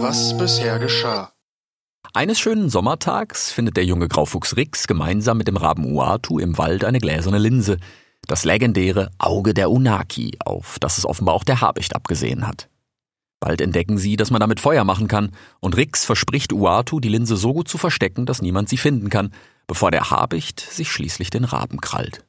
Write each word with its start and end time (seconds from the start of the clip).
Was 0.00 0.38
bisher 0.38 0.78
geschah. 0.78 1.32
Eines 2.14 2.38
schönen 2.38 2.70
Sommertags 2.70 3.50
findet 3.50 3.76
der 3.76 3.84
junge 3.84 4.06
Graufuchs 4.06 4.56
Rix 4.56 4.86
gemeinsam 4.86 5.38
mit 5.38 5.48
dem 5.48 5.56
Raben 5.56 5.92
Uatu 5.92 6.38
im 6.38 6.56
Wald 6.56 6.84
eine 6.84 7.00
gläserne 7.00 7.38
Linse, 7.38 7.78
das 8.28 8.44
legendäre 8.44 9.10
Auge 9.18 9.54
der 9.54 9.72
Unaki, 9.72 10.38
auf 10.44 10.78
das 10.78 10.98
es 10.98 11.04
offenbar 11.04 11.34
auch 11.34 11.42
der 11.42 11.60
Habicht 11.60 11.96
abgesehen 11.96 12.46
hat. 12.46 12.68
Bald 13.40 13.60
entdecken 13.60 13.98
sie, 13.98 14.14
dass 14.14 14.30
man 14.30 14.38
damit 14.38 14.60
Feuer 14.60 14.84
machen 14.84 15.08
kann, 15.08 15.32
und 15.58 15.76
Rix 15.76 16.04
verspricht 16.04 16.52
Uatu, 16.52 17.00
die 17.00 17.08
Linse 17.08 17.36
so 17.36 17.52
gut 17.52 17.66
zu 17.66 17.76
verstecken, 17.76 18.24
dass 18.24 18.40
niemand 18.40 18.68
sie 18.68 18.76
finden 18.78 19.10
kann, 19.10 19.32
bevor 19.66 19.90
der 19.90 20.10
Habicht 20.10 20.60
sich 20.60 20.92
schließlich 20.92 21.30
den 21.30 21.42
Raben 21.42 21.80
krallt. 21.80 22.24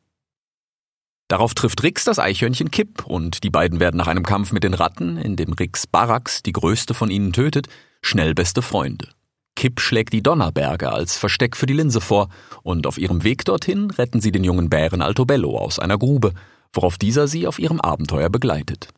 Darauf 1.30 1.54
trifft 1.54 1.84
Rix 1.84 2.04
das 2.04 2.18
Eichhörnchen 2.18 2.72
Kipp 2.72 3.06
und 3.06 3.44
die 3.44 3.52
beiden 3.52 3.80
werden 3.80 3.98
nach 3.98 4.08
einem 4.08 4.26
Kampf 4.26 4.52
mit 4.52 4.64
den 4.64 4.74
Ratten, 4.74 5.16
in 5.18 5.36
dem 5.36 5.54
Rix 5.54 5.86
Barax, 5.86 6.42
die 6.42 6.54
größte 6.54 6.96
von 6.96 7.12
ihnen, 7.12 7.34
tötet, 7.34 7.68
schnell 8.02 8.34
beste 8.34 8.64
Freunde. 8.64 9.10
Kipp 9.56 9.80
schlägt 9.80 10.12
die 10.14 10.24
Donnerberge 10.24 10.92
als 10.92 11.18
Versteck 11.18 11.56
für 11.56 11.68
die 11.68 11.74
Linse 11.74 12.02
vor 12.02 12.30
und 12.64 12.88
auf 12.88 12.98
ihrem 12.98 13.24
Weg 13.24 13.46
dorthin 13.46 13.92
retten 13.92 14.22
sie 14.22 14.32
den 14.32 14.44
jungen 14.44 14.70
Bären 14.70 15.04
Altobello 15.04 15.56
aus 15.56 15.78
einer 15.78 16.00
Grube, 16.00 16.34
worauf 16.74 16.98
dieser 16.98 17.28
sie 17.28 17.46
auf 17.46 17.60
ihrem 17.60 17.80
Abenteuer 17.80 18.30
begleitet. 18.30 18.90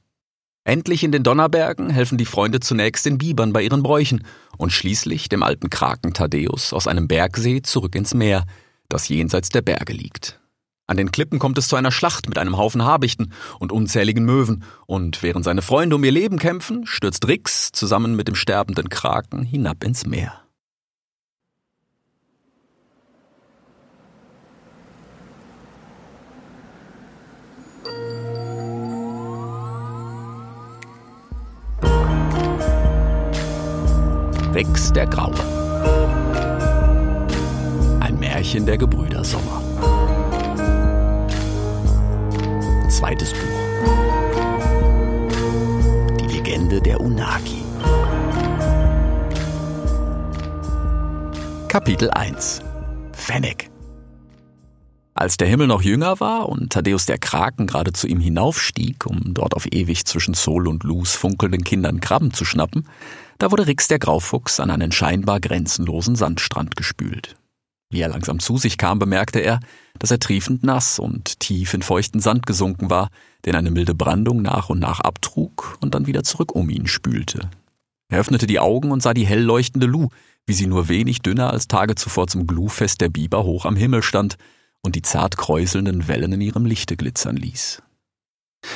Endlich 0.63 1.03
in 1.03 1.11
den 1.11 1.23
Donnerbergen 1.23 1.89
helfen 1.89 2.17
die 2.17 2.25
Freunde 2.25 2.61
zunächst 2.61 3.05
den 3.05 3.17
Bibern 3.17 3.51
bei 3.51 3.63
ihren 3.63 3.83
Bräuchen 3.83 4.23
und 4.57 4.71
schließlich 4.71 5.27
dem 5.27 5.43
alten 5.43 5.69
Kraken 5.69 6.13
Thaddeus 6.13 6.71
aus 6.71 6.87
einem 6.87 7.09
Bergsee 7.09 7.61
zurück 7.61 7.95
ins 7.95 8.13
Meer, 8.13 8.45
das 8.87 9.09
jenseits 9.09 9.49
der 9.49 9.63
Berge 9.63 9.91
liegt. 9.91 10.40
An 10.91 10.97
den 10.97 11.09
Klippen 11.13 11.39
kommt 11.39 11.57
es 11.57 11.69
zu 11.69 11.77
einer 11.77 11.89
Schlacht 11.89 12.27
mit 12.27 12.37
einem 12.37 12.57
Haufen 12.57 12.83
Habichten 12.83 13.31
und 13.59 13.71
unzähligen 13.71 14.25
Möwen, 14.25 14.65
und 14.87 15.23
während 15.23 15.45
seine 15.45 15.61
Freunde 15.61 15.95
um 15.95 16.03
ihr 16.03 16.11
Leben 16.11 16.37
kämpfen, 16.37 16.85
stürzt 16.85 17.29
Rix 17.29 17.71
zusammen 17.71 18.17
mit 18.17 18.27
dem 18.27 18.35
sterbenden 18.35 18.89
Kraken 18.89 19.41
hinab 19.43 19.85
ins 19.85 20.05
Meer. 20.05 20.33
Rix 34.53 34.91
der 34.91 35.07
Graue. 35.07 35.39
Ein 38.01 38.19
Märchen 38.19 38.65
der 38.65 38.77
Gebrüder 38.77 39.23
Sommer. 39.23 39.90
Zweites 42.91 43.31
Buch. 43.31 43.39
Die 46.19 46.27
Legende 46.27 46.81
der 46.81 46.99
Unagi. 46.99 47.63
Kapitel 51.69 52.09
1 52.11 52.61
Fennec 53.13 53.69
Als 55.13 55.37
der 55.37 55.47
Himmel 55.47 55.67
noch 55.67 55.81
jünger 55.81 56.19
war 56.19 56.49
und 56.49 56.73
Thaddeus 56.73 57.05
der 57.05 57.17
Kraken 57.17 57.65
gerade 57.65 57.93
zu 57.93 58.07
ihm 58.07 58.19
hinaufstieg, 58.19 59.05
um 59.05 59.33
dort 59.33 59.55
auf 59.55 59.67
ewig 59.71 60.05
zwischen 60.05 60.33
Sol 60.33 60.67
und 60.67 60.83
Luz 60.83 61.15
funkelnden 61.15 61.63
Kindern 61.63 62.01
Krabben 62.01 62.33
zu 62.33 62.43
schnappen, 62.43 62.89
da 63.37 63.51
wurde 63.51 63.67
Rix 63.67 63.87
der 63.87 63.99
Graufuchs 63.99 64.59
an 64.59 64.69
einen 64.69 64.91
scheinbar 64.91 65.39
grenzenlosen 65.39 66.17
Sandstrand 66.17 66.75
gespült. 66.75 67.37
Wie 67.89 68.01
er 68.01 68.09
langsam 68.09 68.39
zu 68.39 68.57
sich 68.57 68.77
kam, 68.77 68.99
bemerkte 68.99 69.39
er, 69.39 69.61
dass 69.99 70.11
er 70.11 70.19
triefend 70.19 70.63
nass 70.63 70.99
und 70.99 71.39
tief 71.39 71.73
in 71.73 71.81
feuchten 71.81 72.19
Sand 72.19 72.45
gesunken 72.45 72.89
war, 72.89 73.09
den 73.45 73.55
eine 73.55 73.71
milde 73.71 73.95
Brandung 73.95 74.41
nach 74.41 74.69
und 74.69 74.79
nach 74.79 74.99
abtrug 74.99 75.77
und 75.81 75.95
dann 75.95 76.07
wieder 76.07 76.23
zurück 76.23 76.53
um 76.53 76.69
ihn 76.69 76.87
spülte. 76.87 77.49
Er 78.09 78.19
öffnete 78.19 78.47
die 78.47 78.59
Augen 78.59 78.91
und 78.91 79.01
sah 79.01 79.13
die 79.13 79.25
hell 79.25 79.41
leuchtende 79.41 79.87
Lu, 79.87 80.09
wie 80.45 80.53
sie 80.53 80.67
nur 80.67 80.89
wenig 80.89 81.21
dünner 81.21 81.51
als 81.51 81.67
Tage 81.67 81.95
zuvor 81.95 82.27
zum 82.27 82.47
Glufest 82.47 83.01
der 83.01 83.09
Biber 83.09 83.43
hoch 83.43 83.65
am 83.65 83.75
Himmel 83.75 84.03
stand 84.03 84.37
und 84.81 84.95
die 84.95 85.01
zart 85.01 85.37
kräuselnden 85.37 86.07
Wellen 86.07 86.33
in 86.33 86.41
ihrem 86.41 86.65
Lichte 86.65 86.97
glitzern 86.97 87.35
ließ. 87.35 87.81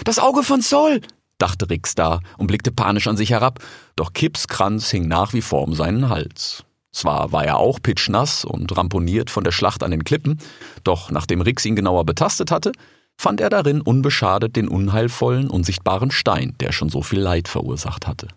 Das 0.04 0.20
Auge 0.20 0.44
von 0.44 0.62
Sol! 0.62 1.02
dachte 1.38 1.70
Rix 1.70 1.96
da 1.96 2.22
und 2.38 2.48
blickte 2.48 2.72
panisch 2.72 3.08
an 3.08 3.18
sich 3.18 3.32
herab, 3.32 3.60
doch 3.96 4.14
Kips 4.14 4.48
Kranz 4.48 4.90
hing 4.90 5.08
nach 5.08 5.34
wie 5.34 5.42
vor 5.42 5.64
um 5.64 5.74
seinen 5.74 6.10
Hals. 6.10 6.64
Zwar 6.96 7.34
war 7.34 7.44
er 7.44 7.58
auch 7.58 7.82
pitschnass 7.82 8.46
und 8.46 8.78
ramponiert 8.78 9.30
von 9.30 9.44
der 9.44 9.52
Schlacht 9.52 9.84
an 9.84 9.92
den 9.92 10.06
Klippen, 10.06 10.40
doch 10.86 11.12
nachdem 11.12 11.42
Rix 11.42 11.66
ihn 11.66 11.76
genauer 11.76 12.06
betastet 12.06 12.52
hatte, 12.52 12.72
fand 13.18 13.42
er 13.42 13.50
darin 13.50 13.82
unbeschadet 13.82 14.56
den 14.56 14.70
unheilvollen, 14.70 15.50
unsichtbaren 15.50 16.10
Stein, 16.10 16.56
der 16.62 16.72
schon 16.72 16.88
so 16.88 17.02
viel 17.02 17.20
Leid 17.20 17.50
verursacht 17.50 18.08
hatte. 18.08 18.30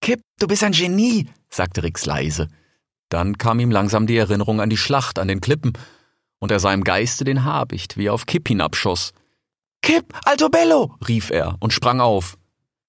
Kip, 0.00 0.22
du 0.38 0.46
bist 0.46 0.64
ein 0.64 0.72
Genie, 0.72 1.28
sagte 1.50 1.82
Rix 1.82 2.06
leise. 2.06 2.48
Dann 3.10 3.36
kam 3.36 3.60
ihm 3.60 3.70
langsam 3.70 4.06
die 4.06 4.16
Erinnerung 4.16 4.62
an 4.62 4.70
die 4.70 4.78
Schlacht 4.78 5.18
an 5.18 5.28
den 5.28 5.42
Klippen, 5.42 5.74
und 6.38 6.50
er 6.50 6.60
sah 6.60 6.72
im 6.72 6.82
Geiste 6.82 7.24
den 7.24 7.44
Habicht, 7.44 7.98
wie 7.98 8.06
er 8.06 8.14
auf 8.14 8.24
Kipp 8.24 8.48
hinabschoss. 8.48 9.12
Kipp, 9.82 10.14
Altobello! 10.24 10.94
rief 11.06 11.28
er 11.28 11.56
und 11.60 11.74
sprang 11.74 12.00
auf. 12.00 12.38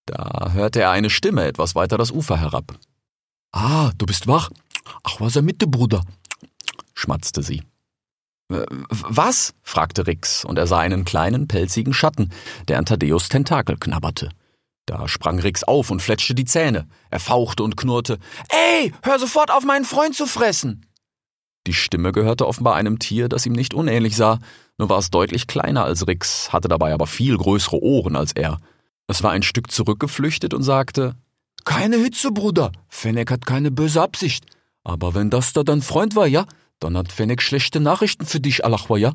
Da 0.05 0.51
hörte 0.53 0.79
er 0.79 0.91
eine 0.91 1.09
Stimme 1.09 1.43
etwas 1.43 1.75
weiter 1.75 1.97
das 1.97 2.11
Ufer 2.11 2.37
herab. 2.39 2.79
Ah, 3.51 3.91
du 3.97 4.05
bist 4.05 4.27
wach? 4.27 4.49
Ach, 5.03 5.19
was 5.19 5.35
er 5.35 5.41
mit 5.41 5.61
dir, 5.61 5.67
Bruder? 5.67 6.03
schmatzte 6.93 7.41
sie. 7.43 7.63
Was? 8.47 9.53
fragte 9.61 10.07
Rix, 10.07 10.43
und 10.43 10.57
er 10.57 10.67
sah 10.67 10.79
einen 10.79 11.05
kleinen, 11.05 11.47
pelzigen 11.47 11.93
Schatten, 11.93 12.31
der 12.67 12.79
an 12.79 12.85
Thaddeus 12.85 13.29
Tentakel 13.29 13.77
knabberte. 13.77 14.29
Da 14.85 15.07
sprang 15.07 15.39
Rix 15.39 15.63
auf 15.63 15.91
und 15.91 16.01
fletschte 16.01 16.33
die 16.33 16.45
Zähne. 16.45 16.87
Er 17.11 17.19
fauchte 17.19 17.63
und 17.63 17.77
knurrte. 17.77 18.17
Ey, 18.49 18.91
hör 19.03 19.19
sofort 19.19 19.51
auf, 19.51 19.63
meinen 19.63 19.85
Freund 19.85 20.15
zu 20.15 20.25
fressen! 20.25 20.85
Die 21.67 21.73
Stimme 21.73 22.11
gehörte 22.11 22.47
offenbar 22.47 22.75
einem 22.75 22.97
Tier, 22.97 23.29
das 23.29 23.45
ihm 23.45 23.53
nicht 23.53 23.75
unähnlich 23.75 24.15
sah, 24.15 24.39
nur 24.79 24.89
war 24.89 24.97
es 24.97 25.11
deutlich 25.11 25.45
kleiner 25.45 25.83
als 25.83 26.07
Rix, 26.07 26.51
hatte 26.51 26.67
dabei 26.67 26.93
aber 26.93 27.05
viel 27.05 27.37
größere 27.37 27.79
Ohren 27.83 28.15
als 28.15 28.31
er. 28.31 28.59
Es 29.07 29.21
war 29.21 29.31
ein 29.31 29.43
Stück 29.43 29.69
zurückgeflüchtet 29.69 30.55
und 30.55 30.63
sagte, 30.63 31.15
Keine 31.65 31.97
Hitze, 31.97 32.31
Bruder. 32.31 32.71
Fennec 32.87 33.31
hat 33.31 33.45
keine 33.45 33.71
böse 33.71 34.01
Absicht. 34.01 34.45
Aber 34.83 35.13
wenn 35.13 35.29
das 35.29 35.53
da 35.53 35.63
dein 35.63 35.81
Freund 35.81 36.15
war, 36.15 36.27
ja, 36.27 36.45
dann 36.79 36.97
hat 36.97 37.11
Fennec 37.11 37.41
schlechte 37.41 37.79
Nachrichten 37.79 38.25
für 38.25 38.39
dich, 38.39 38.65
Alachwa, 38.65 38.97
ja? 38.97 39.13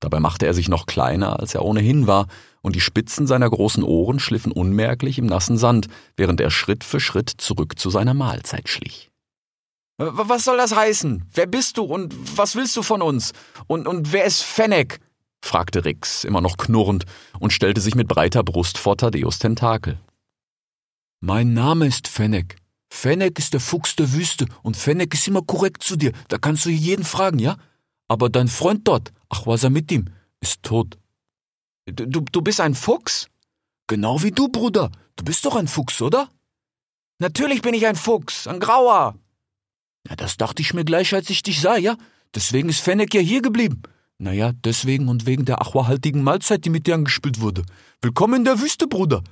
Dabei 0.00 0.18
machte 0.18 0.46
er 0.46 0.54
sich 0.54 0.68
noch 0.68 0.86
kleiner, 0.86 1.38
als 1.38 1.54
er 1.54 1.64
ohnehin 1.64 2.06
war, 2.06 2.26
und 2.60 2.74
die 2.74 2.80
Spitzen 2.80 3.26
seiner 3.26 3.48
großen 3.48 3.84
Ohren 3.84 4.18
schliffen 4.18 4.52
unmerklich 4.52 5.18
im 5.18 5.26
nassen 5.26 5.58
Sand, 5.58 5.88
während 6.16 6.40
er 6.40 6.50
Schritt 6.50 6.82
für 6.82 7.00
Schritt 7.00 7.30
zurück 7.30 7.78
zu 7.78 7.90
seiner 7.90 8.14
Mahlzeit 8.14 8.68
schlich. 8.68 9.10
Was 9.98 10.44
soll 10.44 10.56
das 10.56 10.74
heißen? 10.74 11.24
Wer 11.32 11.46
bist 11.46 11.76
du 11.76 11.84
und 11.84 12.14
was 12.36 12.56
willst 12.56 12.76
du 12.76 12.82
von 12.82 13.02
uns? 13.02 13.32
Und, 13.66 13.86
und 13.86 14.12
wer 14.12 14.24
ist 14.24 14.42
Fennec? 14.42 14.98
fragte 15.40 15.84
Rix, 15.84 16.24
immer 16.24 16.40
noch 16.40 16.56
knurrend, 16.56 17.04
und 17.38 17.52
stellte 17.52 17.80
sich 17.80 17.94
mit 17.94 18.08
breiter 18.08 18.42
Brust 18.42 18.78
vor 18.78 18.96
Thaddeus 18.96 19.38
Tentakel. 19.38 19.98
Mein 21.24 21.54
Name 21.54 21.86
ist 21.86 22.08
Fennec. 22.08 22.56
Fennec 22.90 23.38
ist 23.38 23.52
der 23.52 23.60
Fuchs 23.60 23.94
der 23.94 24.12
Wüste 24.12 24.46
und 24.64 24.76
Fennec 24.76 25.14
ist 25.14 25.28
immer 25.28 25.42
korrekt 25.42 25.84
zu 25.84 25.94
dir. 25.94 26.10
Da 26.26 26.36
kannst 26.36 26.66
du 26.66 26.70
jeden 26.70 27.04
fragen, 27.04 27.38
ja? 27.38 27.58
Aber 28.08 28.28
dein 28.28 28.48
Freund 28.48 28.88
dort, 28.88 29.12
ach, 29.28 29.46
was 29.46 29.62
er 29.62 29.70
mit 29.70 29.92
ihm, 29.92 30.06
ist 30.40 30.64
tot. 30.64 30.98
Du, 31.86 32.22
du 32.22 32.42
bist 32.42 32.60
ein 32.60 32.74
Fuchs? 32.74 33.28
Genau 33.86 34.24
wie 34.24 34.32
du, 34.32 34.48
Bruder. 34.48 34.90
Du 35.14 35.22
bist 35.22 35.44
doch 35.44 35.54
ein 35.54 35.68
Fuchs, 35.68 36.02
oder? 36.02 36.28
Natürlich 37.20 37.62
bin 37.62 37.74
ich 37.74 37.86
ein 37.86 37.94
Fuchs, 37.94 38.48
ein 38.48 38.58
Grauer. 38.58 39.14
Ja, 40.08 40.16
das 40.16 40.38
dachte 40.38 40.60
ich 40.60 40.74
mir 40.74 40.84
gleich, 40.84 41.14
als 41.14 41.30
ich 41.30 41.44
dich 41.44 41.60
sah, 41.60 41.76
ja? 41.76 41.96
Deswegen 42.34 42.68
ist 42.68 42.80
Fennec 42.80 43.14
ja 43.14 43.20
hier 43.20 43.42
geblieben. 43.42 43.82
Naja, 44.18 44.50
deswegen 44.64 45.08
und 45.08 45.24
wegen 45.24 45.44
der 45.44 45.62
achwahaltigen 45.62 46.24
Mahlzeit, 46.24 46.64
die 46.64 46.70
mit 46.70 46.88
dir 46.88 46.96
angespült 46.96 47.40
wurde. 47.40 47.62
Willkommen 48.00 48.40
in 48.40 48.44
der 48.44 48.60
Wüste, 48.60 48.88
Bruder. 48.88 49.22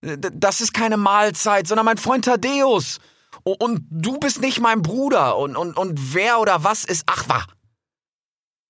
Das 0.00 0.60
ist 0.60 0.72
keine 0.72 0.96
Mahlzeit, 0.96 1.66
sondern 1.66 1.86
mein 1.86 1.98
Freund 1.98 2.24
Thaddeus. 2.24 2.98
Und 3.42 3.86
du 3.90 4.18
bist 4.18 4.40
nicht 4.40 4.60
mein 4.60 4.82
Bruder. 4.82 5.36
Und, 5.36 5.56
und, 5.56 5.76
und 5.76 6.14
wer 6.14 6.40
oder 6.40 6.64
was 6.64 6.84
ist 6.84 7.08
Achwa? 7.08 7.44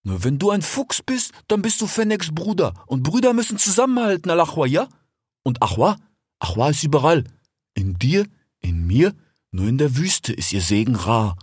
Na, 0.04 0.22
wenn 0.24 0.38
du 0.38 0.50
ein 0.50 0.62
Fuchs 0.62 1.02
bist, 1.02 1.32
dann 1.48 1.62
bist 1.62 1.80
du 1.80 1.86
Fennecs 1.86 2.34
Bruder. 2.34 2.72
Und 2.86 3.02
Brüder 3.02 3.32
müssen 3.34 3.58
zusammenhalten, 3.58 4.30
Al-Achwa, 4.30 4.66
ja? 4.66 4.88
Und 5.42 5.62
Achwa? 5.62 5.98
Achwa 6.38 6.70
ist 6.70 6.82
überall. 6.82 7.24
In 7.74 7.98
dir, 7.98 8.26
in 8.60 8.86
mir, 8.86 9.14
nur 9.50 9.68
in 9.68 9.78
der 9.78 9.96
Wüste 9.96 10.32
ist 10.32 10.52
ihr 10.52 10.62
Segen 10.62 10.96
rar. 10.96 11.36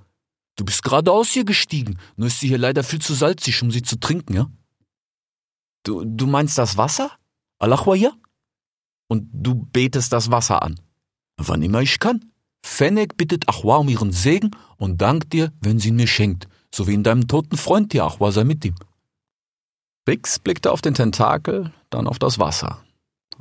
Du 0.56 0.63
bist 0.63 0.83
geradeaus 0.83 1.30
hier 1.30 1.44
gestiegen, 1.44 2.00
nur 2.15 2.27
ist 2.27 2.39
sie 2.39 2.48
hier 2.48 2.57
leider 2.57 2.83
viel 2.83 3.01
zu 3.01 3.13
salzig, 3.13 3.62
um 3.62 3.71
sie 3.71 3.81
zu 3.81 4.00
trinken, 4.00 4.33
ja? 4.33 4.50
Du, 5.83 6.04
du 6.06 6.25
meinst 6.25 6.57
das 6.57 6.77
Wasser? 6.77 7.12
Alachwa, 7.60 7.95
ja? 7.95 8.13
Und 9.07 9.30
du 9.31 9.56
betest 9.72 10.12
das 10.13 10.31
Wasser 10.31 10.63
an. 10.63 10.80
Wann 11.38 11.62
immer 11.62 11.81
ich 11.81 12.00
kann. 12.00 12.31
Fennec 12.63 13.18
bittet 13.18 13.48
Achwa 13.48 13.78
um 13.78 13.90
ihren 13.90 14.12
Segen 14.12 14.52
und 14.78 15.02
dankt 15.02 15.34
dir, 15.34 15.52
wenn 15.62 15.80
sie 15.80 15.90
ihn 15.90 15.98
mir 15.98 16.07
schenkt, 16.07 16.48
so 16.74 16.88
wie 16.88 16.96
in 16.96 17.04
deinem 17.04 17.28
toten 17.28 17.57
Freund 17.57 17.94
dir 17.94 18.06
Achwa 18.06 18.31
sei 18.31 18.44
mit 18.44 18.66
ihm. 18.66 18.75
Bix 20.06 20.40
blickte 20.40 20.72
auf 20.72 20.81
den 20.81 20.96
Tentakel, 20.96 21.72
dann 21.90 22.07
auf 22.07 22.19
das 22.19 22.40
Wasser. 22.40 22.84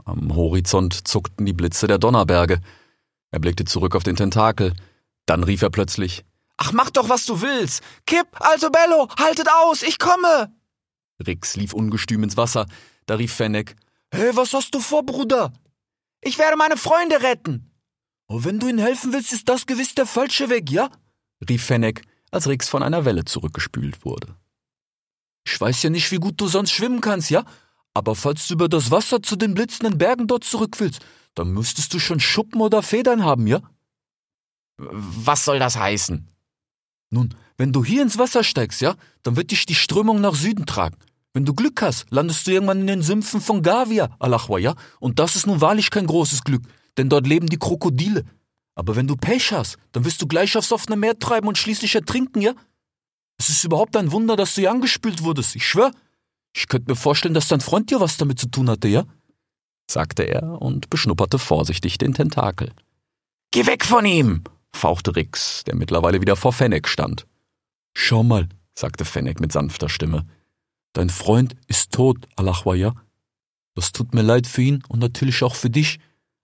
Am 0.05 0.35
Horizont 0.35 1.09
zuckten 1.09 1.47
die 1.47 1.53
Blitze 1.53 1.87
der 1.87 1.99
Donnerberge. 1.99 2.61
Er 3.31 3.39
blickte 3.39 3.65
zurück 3.65 3.97
auf 3.97 4.03
den 4.03 4.17
Tentakel. 4.17 4.75
Dann 5.27 5.43
rief 5.43 5.63
er 5.63 5.71
plötzlich, 5.71 6.25
Ach, 6.57 6.73
mach 6.73 6.91
doch, 6.91 7.09
was 7.09 7.27
du 7.27 7.41
willst! 7.41 7.83
Kipp, 8.07 8.29
Alto 8.41 8.71
Bello, 8.71 9.09
haltet 9.19 9.49
aus, 9.63 9.83
ich 9.83 9.99
komme! 9.99 10.53
Rix 11.27 11.57
lief 11.57 11.73
ungestüm 11.73 12.23
ins 12.23 12.37
Wasser. 12.37 12.67
Da 13.07 13.17
rief 13.17 13.35
Fennec, 13.35 13.75
Hey, 14.15 14.31
was 14.37 14.55
hast 14.55 14.73
du 14.73 14.79
vor, 14.79 15.05
Bruder? 15.05 15.53
Ich 16.21 16.39
werde 16.39 16.57
meine 16.57 16.77
Freunde 16.77 17.21
retten. 17.23 17.73
Oh, 18.29 18.45
wenn 18.45 18.61
du 18.61 18.69
ihnen 18.69 18.79
helfen 18.79 19.13
willst, 19.13 19.33
ist 19.33 19.49
das 19.49 19.67
gewiss 19.67 19.97
der 19.97 20.07
falsche 20.07 20.49
Weg, 20.49 20.71
ja? 20.71 20.89
rief 21.51 21.65
Fennec, 21.65 22.03
als 22.31 22.47
Rix 22.47 22.69
von 22.69 22.85
einer 22.85 23.05
Welle 23.05 23.25
zurückgespült 23.25 24.05
wurde. 24.05 24.37
Ich 25.45 25.61
weiß 25.61 25.83
ja 25.83 25.91
nicht, 25.91 26.13
wie 26.13 26.19
gut 26.19 26.41
du 26.41 26.47
sonst 26.47 26.71
schwimmen 26.71 27.01
kannst, 27.01 27.29
ja? 27.29 27.45
Aber 27.93 28.15
falls 28.15 28.47
du 28.47 28.55
über 28.55 28.69
das 28.69 28.93
Wasser 28.93 29.21
zu 29.21 29.35
den 29.35 29.55
blitzenden 29.55 29.99
Bergen 29.99 30.29
dort 30.29 30.45
zurück 30.45 30.79
willst, 30.79 31.05
dann 31.35 31.51
müsstest 31.51 31.93
du 31.93 31.99
schon 31.99 32.21
Schuppen 32.21 32.61
oder 32.61 32.85
Federn 32.85 33.25
haben, 33.25 33.49
ja? 33.49 33.63
Was 34.79 35.45
soll 35.45 35.59
das 35.59 35.77
heißen? 35.77 36.29
Nun, 37.11 37.35
wenn 37.57 37.73
du 37.73 37.85
hier 37.85 38.03
ins 38.03 38.17
Wasser 38.17 38.45
steigst, 38.45 38.81
ja, 38.81 38.95
dann 39.25 39.35
wird 39.37 39.51
dich 39.51 39.67
die 39.67 39.75
Strömung 39.75 40.21
nach 40.21 40.37
Süden 40.37 40.67
tragen. 40.67 40.99
Wenn 41.35 41.45
du 41.45 41.53
Glück 41.53 41.83
hast, 41.83 42.07
landest 42.11 42.47
du 42.47 42.53
irgendwann 42.53 42.81
in 42.83 42.87
den 42.87 43.03
Sümpfen 43.03 43.41
von 43.41 43.61
Gavia, 43.61 44.15
Alachwa, 44.21 44.59
ja? 44.59 44.75
Und 45.01 45.19
das 45.19 45.35
ist 45.35 45.49
nun 45.49 45.61
wahrlich 45.61 45.91
kein 45.91 46.07
großes 46.07 46.45
Glück, 46.45 46.63
denn 46.97 47.09
dort 47.09 47.27
leben 47.27 47.49
die 47.49 47.59
Krokodile. 47.59 48.25
Aber 48.77 48.95
wenn 48.95 49.09
du 49.09 49.17
Pech 49.17 49.53
hast, 49.53 49.77
dann 49.93 50.05
wirst 50.05 50.23
du 50.23 50.29
gleich 50.29 50.57
aufs 50.57 50.71
offene 50.71 50.97
Meer 50.97 51.19
treiben 51.19 51.49
und 51.49 51.59
schließlich 51.59 51.97
ertrinken, 51.97 52.41
ja? 52.41 52.55
Es 53.37 53.49
ist 53.49 53.65
überhaupt 53.65 53.97
ein 53.97 54.13
Wunder, 54.13 54.37
dass 54.37 54.55
du 54.55 54.61
hier 54.61 54.71
angespült 54.71 55.25
wurdest, 55.25 55.57
ich 55.57 55.67
schwör. 55.67 55.91
Ich 56.57 56.69
könnte 56.69 56.93
mir 56.93 56.97
vorstellen, 56.97 57.35
dass 57.35 57.49
dein 57.49 57.61
Freund 57.61 57.91
dir 57.91 58.01
was 58.01 58.17
damit 58.17 58.39
zu 58.39 58.47
tun 58.47 58.71
hatte, 58.71 58.87
ja? 58.87 59.05
sagte 59.91 60.23
er 60.23 60.63
und 60.63 60.89
beschnupperte 60.89 61.41
vorsichtig 61.41 61.99
den 61.99 62.15
Tentakel. 62.15 62.73
Geh 63.51 63.67
weg 63.67 63.85
von 63.85 64.07
ihm! 64.07 64.45
fauchte 64.73 65.15
Rix, 65.15 65.65
der 65.65 65.75
mittlerweile 65.75 66.21
wieder 66.21 66.37
vor 66.37 66.53
Fennec 66.53 66.89
stand. 66.89 67.27
Schau 67.93 68.23
mal, 68.23 68.49
sagte 68.75 69.05
Fennec 69.05 69.41
mit 69.41 69.53
sanfter 69.53 69.89
Stimme. 69.89 70.27
Dein 70.95 71.11
Freund 71.11 71.55
ist 71.67 71.93
tot, 71.93 72.27
Alachwaya. 72.37 72.95
Das 73.75 73.91
tut 73.91 74.15
mir 74.15 74.23
leid 74.23 74.47
für 74.47 74.63
ihn 74.63 74.83
und 74.89 75.01
natürlich 75.01 75.43
auch 75.43 75.57
für 75.57 75.69
dich. 75.69 75.99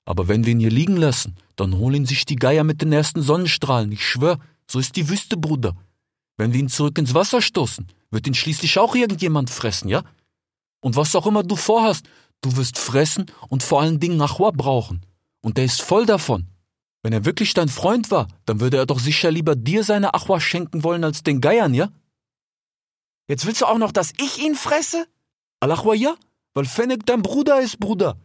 Aber 0.05 0.27
wenn 0.27 0.45
wir 0.45 0.53
ihn 0.53 0.61
hier 0.61 0.71
liegen 0.71 0.97
lassen, 0.97 1.37
dann 1.55 1.77
holen 1.77 2.05
sich 2.05 2.27
die 2.27 2.37
Geier 2.37 2.65
mit 2.65 2.83
den 2.83 2.93
ersten 2.93 3.23
Sonnenstrahlen. 3.23 3.93
Ich 3.93 4.05
schwör, 4.05 4.39
so 4.67 4.81
ist 4.81 4.97
die 4.97 5.09
Wüste, 5.09 5.37
Bruder. 5.37 5.77
Wenn 6.37 6.53
wir 6.53 6.59
ihn 6.59 6.69
zurück 6.69 6.99
ins 6.99 7.15
Wasser 7.15 7.41
stoßen, 7.41 7.87
wird 8.11 8.27
ihn 8.27 8.35
schließlich 8.35 8.79
auch 8.79 8.97
irgendjemand 8.97 9.51
fressen, 9.51 9.89
ja? 9.89 10.03
Und 10.81 10.97
was 10.97 11.15
auch 11.15 11.27
immer 11.27 11.45
du 11.45 11.55
vorhast, 11.55 12.09
du 12.41 12.57
wirst 12.57 12.77
fressen 12.77 13.27
und 13.49 13.63
vor 13.63 13.81
allen 13.81 14.01
Dingen 14.01 14.21
Achwa 14.21 14.51
brauchen. 14.51 15.07
Und 15.43 15.59
er 15.59 15.65
ist 15.65 15.81
voll 15.81 16.07
davon. 16.07 16.49
Wenn 17.03 17.13
er 17.13 17.25
wirklich 17.25 17.55
dein 17.55 17.69
Freund 17.69 18.11
war, 18.11 18.27
dann 18.47 18.59
würde 18.59 18.79
er 18.79 18.87
doch 18.87 18.99
sicher 18.99 19.31
lieber 19.31 19.55
dir 19.55 19.85
seine 19.85 20.13
Achwa 20.13 20.41
schenken 20.41 20.83
wollen 20.83 21.05
als 21.05 21.23
den 21.23 21.41
Geiern, 21.41 21.73
ja? 21.73 21.91
Jetzt 23.31 23.47
willst 23.47 23.61
du 23.61 23.67
auch 23.67 23.79
noch, 23.79 23.93
dass 23.93 24.13
ich 24.19 24.43
ihn 24.45 24.57
fresse? 24.57 25.07
Alachwa 25.61 25.95
ja, 25.95 26.17
weil 26.53 26.65
Fennec 26.65 27.07
dein 27.07 27.23
Bruder 27.23 27.61
ist, 27.61 27.79
Bruder. 27.79 28.17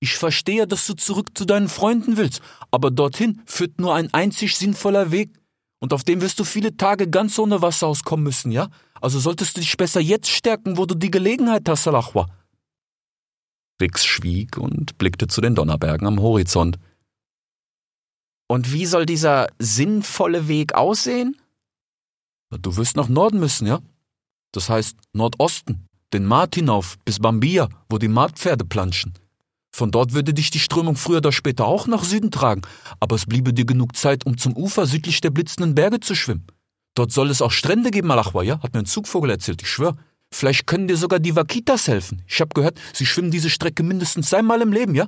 Ich 0.00 0.16
verstehe, 0.16 0.66
dass 0.66 0.86
du 0.86 0.94
zurück 0.94 1.36
zu 1.36 1.44
deinen 1.44 1.68
Freunden 1.68 2.16
willst, 2.16 2.40
aber 2.70 2.90
dorthin 2.90 3.42
führt 3.44 3.78
nur 3.78 3.94
ein 3.94 4.14
einzig 4.14 4.56
sinnvoller 4.56 5.10
Weg. 5.10 5.38
Und 5.78 5.92
auf 5.92 6.04
dem 6.04 6.22
wirst 6.22 6.40
du 6.40 6.44
viele 6.44 6.74
Tage 6.74 7.10
ganz 7.10 7.38
ohne 7.38 7.60
Wasser 7.60 7.86
auskommen 7.86 8.24
müssen, 8.24 8.50
ja? 8.50 8.70
Also 9.02 9.20
solltest 9.20 9.58
du 9.58 9.60
dich 9.60 9.76
besser 9.76 10.00
jetzt 10.00 10.30
stärken, 10.30 10.78
wo 10.78 10.86
du 10.86 10.94
die 10.94 11.10
Gelegenheit 11.10 11.68
hast, 11.68 11.86
Alachwa. 11.86 12.26
Rix 13.78 14.06
schwieg 14.06 14.56
und 14.56 14.96
blickte 14.96 15.26
zu 15.26 15.42
den 15.42 15.54
Donnerbergen 15.54 16.06
am 16.06 16.18
Horizont. 16.18 16.78
Und 18.48 18.72
wie 18.72 18.86
soll 18.86 19.04
dieser 19.04 19.48
sinnvolle 19.58 20.48
Weg 20.48 20.74
aussehen? 20.74 21.36
Du 22.48 22.78
wirst 22.78 22.96
nach 22.96 23.08
Norden 23.08 23.38
müssen, 23.38 23.66
ja? 23.66 23.82
Das 24.56 24.70
heißt 24.70 24.96
Nordosten, 25.12 25.86
den 26.14 26.24
Mart 26.24 26.54
hinauf 26.54 26.96
bis 27.04 27.18
Bambia, 27.18 27.68
wo 27.90 27.98
die 27.98 28.08
Marktpferde 28.08 28.64
planschen. 28.64 29.12
Von 29.70 29.90
dort 29.90 30.14
würde 30.14 30.32
dich 30.32 30.50
die 30.50 30.60
Strömung 30.60 30.96
früher 30.96 31.18
oder 31.18 31.30
später 31.30 31.66
auch 31.66 31.86
nach 31.86 32.04
Süden 32.04 32.30
tragen, 32.30 32.62
aber 32.98 33.16
es 33.16 33.26
bliebe 33.26 33.52
dir 33.52 33.66
genug 33.66 33.94
Zeit, 33.94 34.24
um 34.24 34.38
zum 34.38 34.56
Ufer 34.56 34.86
südlich 34.86 35.20
der 35.20 35.28
blitzenden 35.28 35.74
Berge 35.74 36.00
zu 36.00 36.14
schwimmen. 36.14 36.46
Dort 36.94 37.12
soll 37.12 37.28
es 37.28 37.42
auch 37.42 37.52
Strände 37.52 37.90
geben, 37.90 38.08
Malachwa, 38.08 38.42
ja? 38.42 38.62
Hat 38.62 38.72
mir 38.72 38.78
ein 38.78 38.86
Zugvogel 38.86 39.28
erzählt, 39.28 39.60
ich 39.60 39.68
schwör. 39.68 39.94
Vielleicht 40.32 40.66
können 40.66 40.88
dir 40.88 40.96
sogar 40.96 41.18
die 41.18 41.36
Vakitas 41.36 41.86
helfen. 41.86 42.22
Ich 42.26 42.40
hab 42.40 42.54
gehört, 42.54 42.80
sie 42.94 43.04
schwimmen 43.04 43.30
diese 43.30 43.50
Strecke 43.50 43.82
mindestens 43.82 44.32
einmal 44.32 44.62
im 44.62 44.72
Leben, 44.72 44.94
ja? 44.94 45.06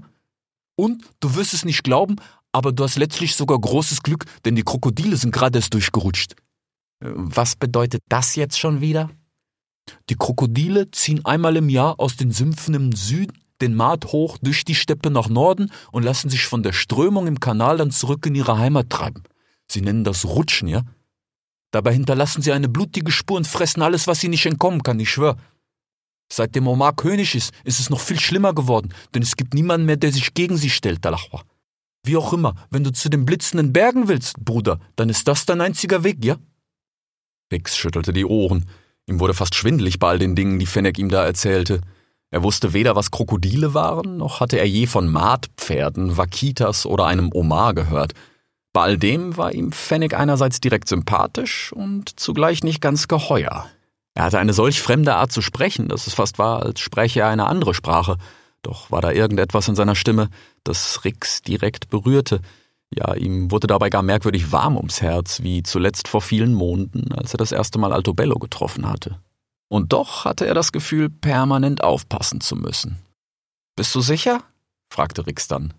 Und, 0.77 1.05
du 1.21 1.37
wirst 1.37 1.55
es 1.55 1.65
nicht 1.65 1.85
glauben, 1.85 2.17
aber 2.53 2.71
du 2.71 2.85
hast 2.85 2.99
letztlich 2.99 3.35
sogar 3.35 3.59
großes 3.59 4.03
Glück, 4.03 4.27
denn 4.45 4.57
die 4.57 4.63
Krokodile 4.63 5.17
sind 5.17 5.33
gerade 5.33 5.59
erst 5.59 5.73
durchgerutscht. 5.73 6.35
Was 7.01 7.57
bedeutet 7.57 8.03
das 8.11 8.37
jetzt 8.37 8.59
schon 8.59 8.83
wieder? 8.83 9.09
Die 10.11 10.17
Krokodile 10.17 10.91
ziehen 10.91 11.25
einmal 11.25 11.57
im 11.57 11.69
Jahr 11.69 11.99
aus 11.99 12.17
den 12.17 12.31
Sümpfen 12.31 12.75
im 12.75 12.93
Süden 12.93 13.33
den 13.61 13.75
Maat 13.75 14.07
hoch 14.07 14.39
durch 14.41 14.65
die 14.65 14.75
Steppe 14.75 15.11
nach 15.11 15.29
Norden 15.29 15.71
und 15.91 16.05
lassen 16.05 16.31
sich 16.31 16.45
von 16.45 16.63
der 16.63 16.73
Strömung 16.73 17.27
im 17.27 17.41
Kanal 17.41 17.79
dann 17.79 17.91
zurück 17.91 18.25
in 18.27 18.35
ihre 18.35 18.59
Heimat 18.59 18.91
treiben. 18.91 19.23
Sie 19.67 19.81
nennen 19.81 20.05
das 20.05 20.25
Rutschen, 20.25 20.69
ja? 20.69 20.83
Dabei 21.71 21.93
hinterlassen 21.93 22.41
sie 22.41 22.53
eine 22.53 22.69
blutige 22.69 23.13
Spur 23.13 23.37
und 23.37 23.47
fressen 23.47 23.83
alles, 23.83 24.07
was 24.07 24.21
sie 24.21 24.29
nicht 24.29 24.47
entkommen 24.47 24.83
kann, 24.83 25.01
ich 25.01 25.11
schwör. 25.11 25.37
Seitdem 26.33 26.67
Omar 26.67 26.95
König 26.95 27.35
ist, 27.35 27.53
ist 27.65 27.81
es 27.81 27.91
noch 27.91 28.01
viel 28.01 28.21
schlimmer 28.21 28.55
geworden, 28.55 28.95
denn 29.15 29.23
es 29.23 29.37
gibt 29.37 29.55
niemanden 29.55 29.87
mehr, 29.87 29.97
der 29.97 30.13
sich 30.13 30.35
gegen 30.35 30.57
sie 30.57 30.71
stellt, 30.71 31.05
Dalachwa. 31.05 31.43
Wie 32.05 32.17
auch 32.17 32.33
immer, 32.33 32.55
wenn 32.71 32.85
du 32.85 32.93
zu 32.93 33.11
den 33.11 33.27
blitzenden 33.27 33.73
Bergen 33.73 34.09
willst, 34.09 34.39
Bruder, 34.43 34.79
dann 34.97 35.11
ist 35.11 35.29
das 35.29 35.47
dein 35.47 35.61
einziger 35.61 36.05
Weg, 36.05 36.25
ja? 36.25 36.37
Rix 37.53 37.77
schüttelte 37.77 38.13
die 38.13 38.25
Ohren. 38.25 38.67
Ihm 39.09 39.21
wurde 39.21 39.35
fast 39.35 39.55
schwindelig 39.55 39.99
bei 39.99 40.09
all 40.09 40.19
den 40.19 40.35
Dingen, 40.35 40.59
die 40.59 40.67
Fennec 40.67 40.99
ihm 40.99 41.09
da 41.09 41.25
erzählte. 41.25 41.81
Er 42.31 42.43
wusste 42.43 42.75
weder, 42.75 42.95
was 42.95 43.11
Krokodile 43.11 43.73
waren, 43.73 44.19
noch 44.19 44.41
hatte 44.41 44.59
er 44.59 44.69
je 44.69 44.87
von 44.87 45.09
Maatpferden, 45.09 46.19
Vakitas 46.19 46.85
oder 46.85 47.07
einem 47.07 47.31
Omar 47.33 47.73
gehört. 47.73 48.13
Bei 48.75 48.83
all 48.83 48.99
dem 48.99 49.39
war 49.39 49.55
ihm 49.55 49.73
Fennec 49.73 50.13
einerseits 50.13 50.61
direkt 50.61 50.89
sympathisch 50.89 51.73
und 51.73 52.21
zugleich 52.21 52.63
nicht 52.63 52.83
ganz 52.83 53.09
geheuer. 53.09 53.67
Er 54.13 54.25
hatte 54.25 54.39
eine 54.39 54.53
solch 54.53 54.83
fremde 54.83 55.15
Art 55.15 55.33
zu 55.33 55.41
sprechen, 55.41 55.89
dass 55.89 56.07
es 56.07 56.15
fast 56.15 56.39
war, 56.39 56.63
als 56.63 56.81
spräche 56.81 57.21
er 57.21 57.29
eine 57.29 57.47
andere 57.47 57.73
Sprache. 57.73 58.19
Doch 58.61 58.91
war 58.91 59.01
da 59.01 59.11
irgendetwas 59.11 59.69
in 59.69 59.75
seiner 59.75 59.95
Stimme, 59.95 60.29
das 60.65 61.05
Rix 61.05 61.41
direkt 61.41 61.89
berührte. 61.89 62.41
Ja, 62.95 63.15
ihm 63.15 63.51
wurde 63.51 63.67
dabei 63.67 63.91
gar 63.91 64.03
merkwürdig 64.03 64.51
warm 64.51 64.77
ums 64.77 65.03
Herz, 65.03 65.43
wie 65.43 65.63
zuletzt 65.63 66.09
vor 66.09 66.23
vielen 66.23 66.55
Monden, 66.55 67.13
als 67.13 67.35
er 67.35 67.39
das 67.39 67.53
erste 67.53 67.79
Mal 67.79 67.93
Altobello 67.93 68.39
getroffen 68.39 68.89
hatte. 68.89 69.21
Und 69.69 69.93
doch 69.93 70.25
hatte 70.25 70.47
er 70.47 70.55
das 70.55 70.73
Gefühl, 70.73 71.11
permanent 71.11 71.83
aufpassen 71.83 72.41
zu 72.41 72.57
müssen. 72.57 72.99
Bist 73.77 73.95
du 73.95 74.01
sicher? 74.01 74.43
fragte 74.91 75.27
Rix 75.27 75.49
dann. 75.49 75.75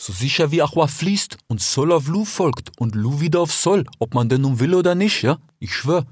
So 0.00 0.12
sicher 0.12 0.50
wie 0.50 0.62
Achwa 0.62 0.86
fließt 0.86 1.36
und 1.48 1.60
Sol 1.60 1.92
auf 1.92 2.06
Lu 2.06 2.24
folgt 2.24 2.70
und 2.80 2.94
Lu 2.94 3.20
wieder 3.20 3.40
auf 3.40 3.52
Sol, 3.52 3.84
ob 3.98 4.14
man 4.14 4.28
denn 4.28 4.40
nun 4.40 4.60
will 4.60 4.74
oder 4.74 4.94
nicht, 4.94 5.22
ja? 5.22 5.38
Ich 5.58 5.74
schwör. 5.74 6.06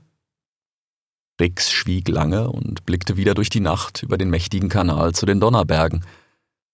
Rix 1.40 1.70
schwieg 1.70 2.08
lange 2.08 2.50
und 2.50 2.84
blickte 2.84 3.16
wieder 3.16 3.34
durch 3.34 3.48
die 3.48 3.60
Nacht 3.60 4.02
über 4.02 4.18
den 4.18 4.28
mächtigen 4.28 4.68
Kanal 4.68 5.14
zu 5.14 5.24
den 5.24 5.40
Donnerbergen. 5.40 6.04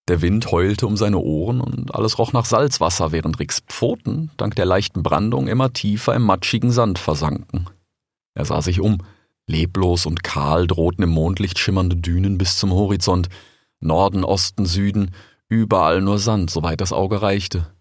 Der 0.07 0.21
Wind 0.21 0.51
heulte 0.51 0.85
um 0.85 0.97
seine 0.97 1.17
Ohren 1.17 1.61
und 1.61 1.95
alles 1.95 2.19
roch 2.19 2.31
nach 2.31 2.45
Salzwasser, 2.45 3.11
während 3.11 3.39
Ricks 3.39 3.61
Pfoten, 3.67 4.29
dank 4.37 4.55
der 4.55 4.65
leichten 4.65 5.01
Brandung, 5.01 5.47
immer 5.47 5.73
tiefer 5.73 6.13
im 6.13 6.21
matschigen 6.21 6.71
Sand 6.71 6.99
versanken. 6.99 7.69
Er 8.35 8.45
sah 8.45 8.61
sich 8.61 8.79
um. 8.79 8.99
Leblos 9.47 10.05
und 10.05 10.23
kahl 10.23 10.67
drohten 10.67 11.03
im 11.03 11.11
Mondlicht 11.11 11.59
schimmernde 11.59 11.95
Dünen 11.95 12.37
bis 12.37 12.57
zum 12.57 12.71
Horizont. 12.71 13.29
Norden, 13.79 14.23
Osten, 14.23 14.65
Süden, 14.65 15.11
überall 15.49 16.01
nur 16.01 16.19
Sand, 16.19 16.49
soweit 16.49 16.81
das 16.81 16.93
Auge 16.93 17.21
reichte. 17.21 17.71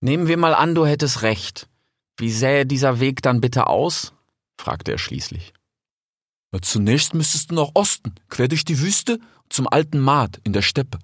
Nehmen 0.00 0.28
wir 0.28 0.36
mal 0.36 0.54
an, 0.54 0.74
du 0.74 0.86
hättest 0.86 1.22
recht. 1.22 1.68
Wie 2.16 2.30
sähe 2.30 2.66
dieser 2.66 3.00
Weg 3.00 3.22
dann 3.22 3.40
bitte 3.40 3.66
aus? 3.68 4.12
fragte 4.58 4.92
er 4.92 4.98
schließlich. 4.98 5.52
Na, 6.52 6.62
zunächst 6.62 7.14
müsstest 7.14 7.50
du 7.50 7.56
nach 7.56 7.70
Osten, 7.74 8.14
quer 8.28 8.48
durch 8.48 8.64
die 8.64 8.80
Wüste, 8.80 9.18
zum 9.48 9.68
alten 9.68 9.98
Maat 9.98 10.40
in 10.44 10.52
der 10.52 10.62
Steppe. 10.62 10.98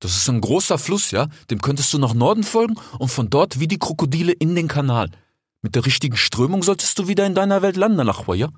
Das 0.00 0.16
ist 0.16 0.28
ein 0.28 0.40
großer 0.40 0.78
Fluss, 0.78 1.10
ja? 1.10 1.28
Dem 1.50 1.60
könntest 1.60 1.92
du 1.92 1.98
nach 1.98 2.14
Norden 2.14 2.44
folgen 2.44 2.76
und 2.98 3.08
von 3.08 3.30
dort 3.30 3.58
wie 3.58 3.68
die 3.68 3.78
Krokodile 3.78 4.32
in 4.32 4.54
den 4.54 4.68
Kanal. 4.68 5.10
Mit 5.60 5.74
der 5.74 5.84
richtigen 5.86 6.16
Strömung 6.16 6.62
solltest 6.62 6.98
du 6.98 7.08
wieder 7.08 7.26
in 7.26 7.34
deiner 7.34 7.62
Welt 7.62 7.76
landen, 7.76 8.06
Nachwa, 8.06 8.34
ja? 8.34 8.48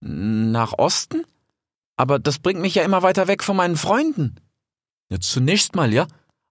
Nach 0.00 0.74
Osten? 0.74 1.24
Aber 1.96 2.18
das 2.18 2.38
bringt 2.38 2.60
mich 2.60 2.74
ja 2.74 2.82
immer 2.82 3.02
weiter 3.02 3.26
weg 3.26 3.42
von 3.42 3.56
meinen 3.56 3.76
Freunden. 3.76 4.36
Ja, 5.10 5.20
zunächst 5.20 5.74
mal, 5.74 5.92
ja. 5.92 6.06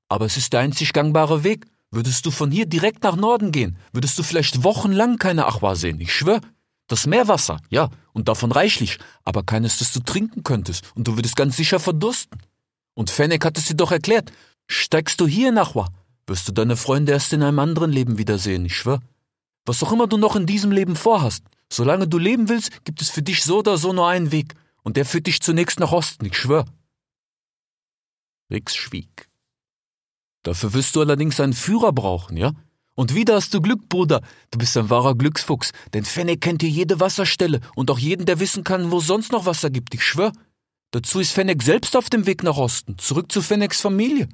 Aber 0.10 0.26
es 0.26 0.38
ist 0.38 0.54
der 0.54 0.62
einzig 0.62 0.94
gangbare 0.94 1.44
Weg. 1.44 1.68
Würdest 1.92 2.26
du 2.26 2.32
von 2.32 2.52
hier 2.52 2.66
direkt 2.66 3.04
nach 3.04 3.18
Norden 3.18 3.52
gehen, 3.52 3.78
würdest 3.92 4.18
du 4.18 4.24
vielleicht 4.24 4.64
wochenlang 4.64 5.18
keine 5.18 5.46
Achwa 5.46 5.76
sehen, 5.76 6.00
ich 6.00 6.14
schwör. 6.14 6.40
Das 6.92 7.08
Meerwasser, 7.08 7.62
ja, 7.70 7.90
und 8.12 8.28
davon 8.28 8.52
reichlich, 8.52 8.98
aber 9.24 9.44
keines, 9.44 9.78
das 9.78 9.94
du 9.94 10.02
trinken 10.02 10.44
könntest, 10.44 10.92
und 10.94 11.08
du 11.08 11.16
würdest 11.16 11.38
ganz 11.38 11.56
sicher 11.56 11.80
verdursten. 11.80 12.42
Und 12.96 13.10
Fennec 13.10 13.46
hat 13.46 13.58
es 13.58 13.68
dir 13.68 13.76
doch 13.76 13.94
erklärt. 13.94 14.34
Steigst 14.68 15.22
du 15.22 15.26
hier 15.26 15.48
in 15.48 15.58
Achwa, 15.58 15.88
wirst 16.28 16.50
du 16.50 16.52
deine 16.52 16.76
Freunde 16.76 17.14
erst 17.14 17.32
in 17.32 17.44
einem 17.44 17.60
anderen 17.60 17.94
Leben 17.94 18.18
wiedersehen, 18.18 18.66
ich 18.66 18.76
schwör. 18.76 19.00
Was 19.66 19.82
auch 19.82 19.94
immer 19.94 20.08
du 20.08 20.18
noch 20.18 20.36
in 20.36 20.46
diesem 20.46 20.74
Leben 20.74 20.98
vorhast, 20.98 21.46
solange 21.72 22.10
du 22.10 22.18
leben 22.18 22.50
willst, 22.50 22.84
gibt 22.84 23.02
es 23.02 23.10
für 23.10 23.22
dich 23.22 23.42
so 23.42 23.60
oder 23.60 23.78
so 23.78 23.94
nur 23.94 24.10
einen 24.10 24.34
Weg, 24.34 24.54
und 24.84 24.98
der 24.98 25.06
führt 25.06 25.28
dich 25.28 25.42
zunächst 25.42 25.80
nach 25.80 25.94
Osten, 25.94 26.26
ich 26.26 26.36
schwör. 26.36 26.66
Rix 28.50 28.76
schwieg. 28.76 29.30
Dafür 30.44 30.74
wirst 30.74 30.98
du 30.98 31.00
allerdings 31.00 31.40
einen 31.40 31.54
Führer 31.54 31.94
brauchen, 31.94 32.36
ja? 32.36 32.52
Und 33.02 33.16
wieder 33.16 33.34
hast 33.34 33.52
du 33.56 33.62
Glück, 33.62 33.90
Bruder. 33.90 34.22
Du 34.52 34.60
bist 34.60 34.78
ein 34.78 34.92
wahrer 34.92 35.16
Glücksfuchs, 35.16 35.72
denn 35.96 36.06
Fennec 36.06 36.40
kennt 36.40 36.62
hier 36.62 36.70
jede 36.70 37.00
Wasserstelle 37.00 37.60
und 37.74 37.90
auch 37.90 37.98
jeden, 37.98 38.28
der 38.28 38.40
wissen 38.40 38.64
kann, 38.64 38.92
wo 38.92 39.00
es 39.00 39.08
sonst 39.08 39.32
noch 39.32 39.48
Wasser 39.48 39.72
gibt, 39.72 39.96
ich 39.96 40.06
schwör. 40.06 40.32
Dazu 40.92 41.20
ist 41.20 41.32
Fennec 41.32 41.64
selbst 41.64 41.96
auf 41.96 42.12
dem 42.12 42.28
Weg 42.28 42.44
nach 42.44 42.58
Osten, 42.58 43.00
zurück 43.00 43.32
zu 43.32 43.42
Fennecs 43.42 43.82
Familie. 43.82 44.30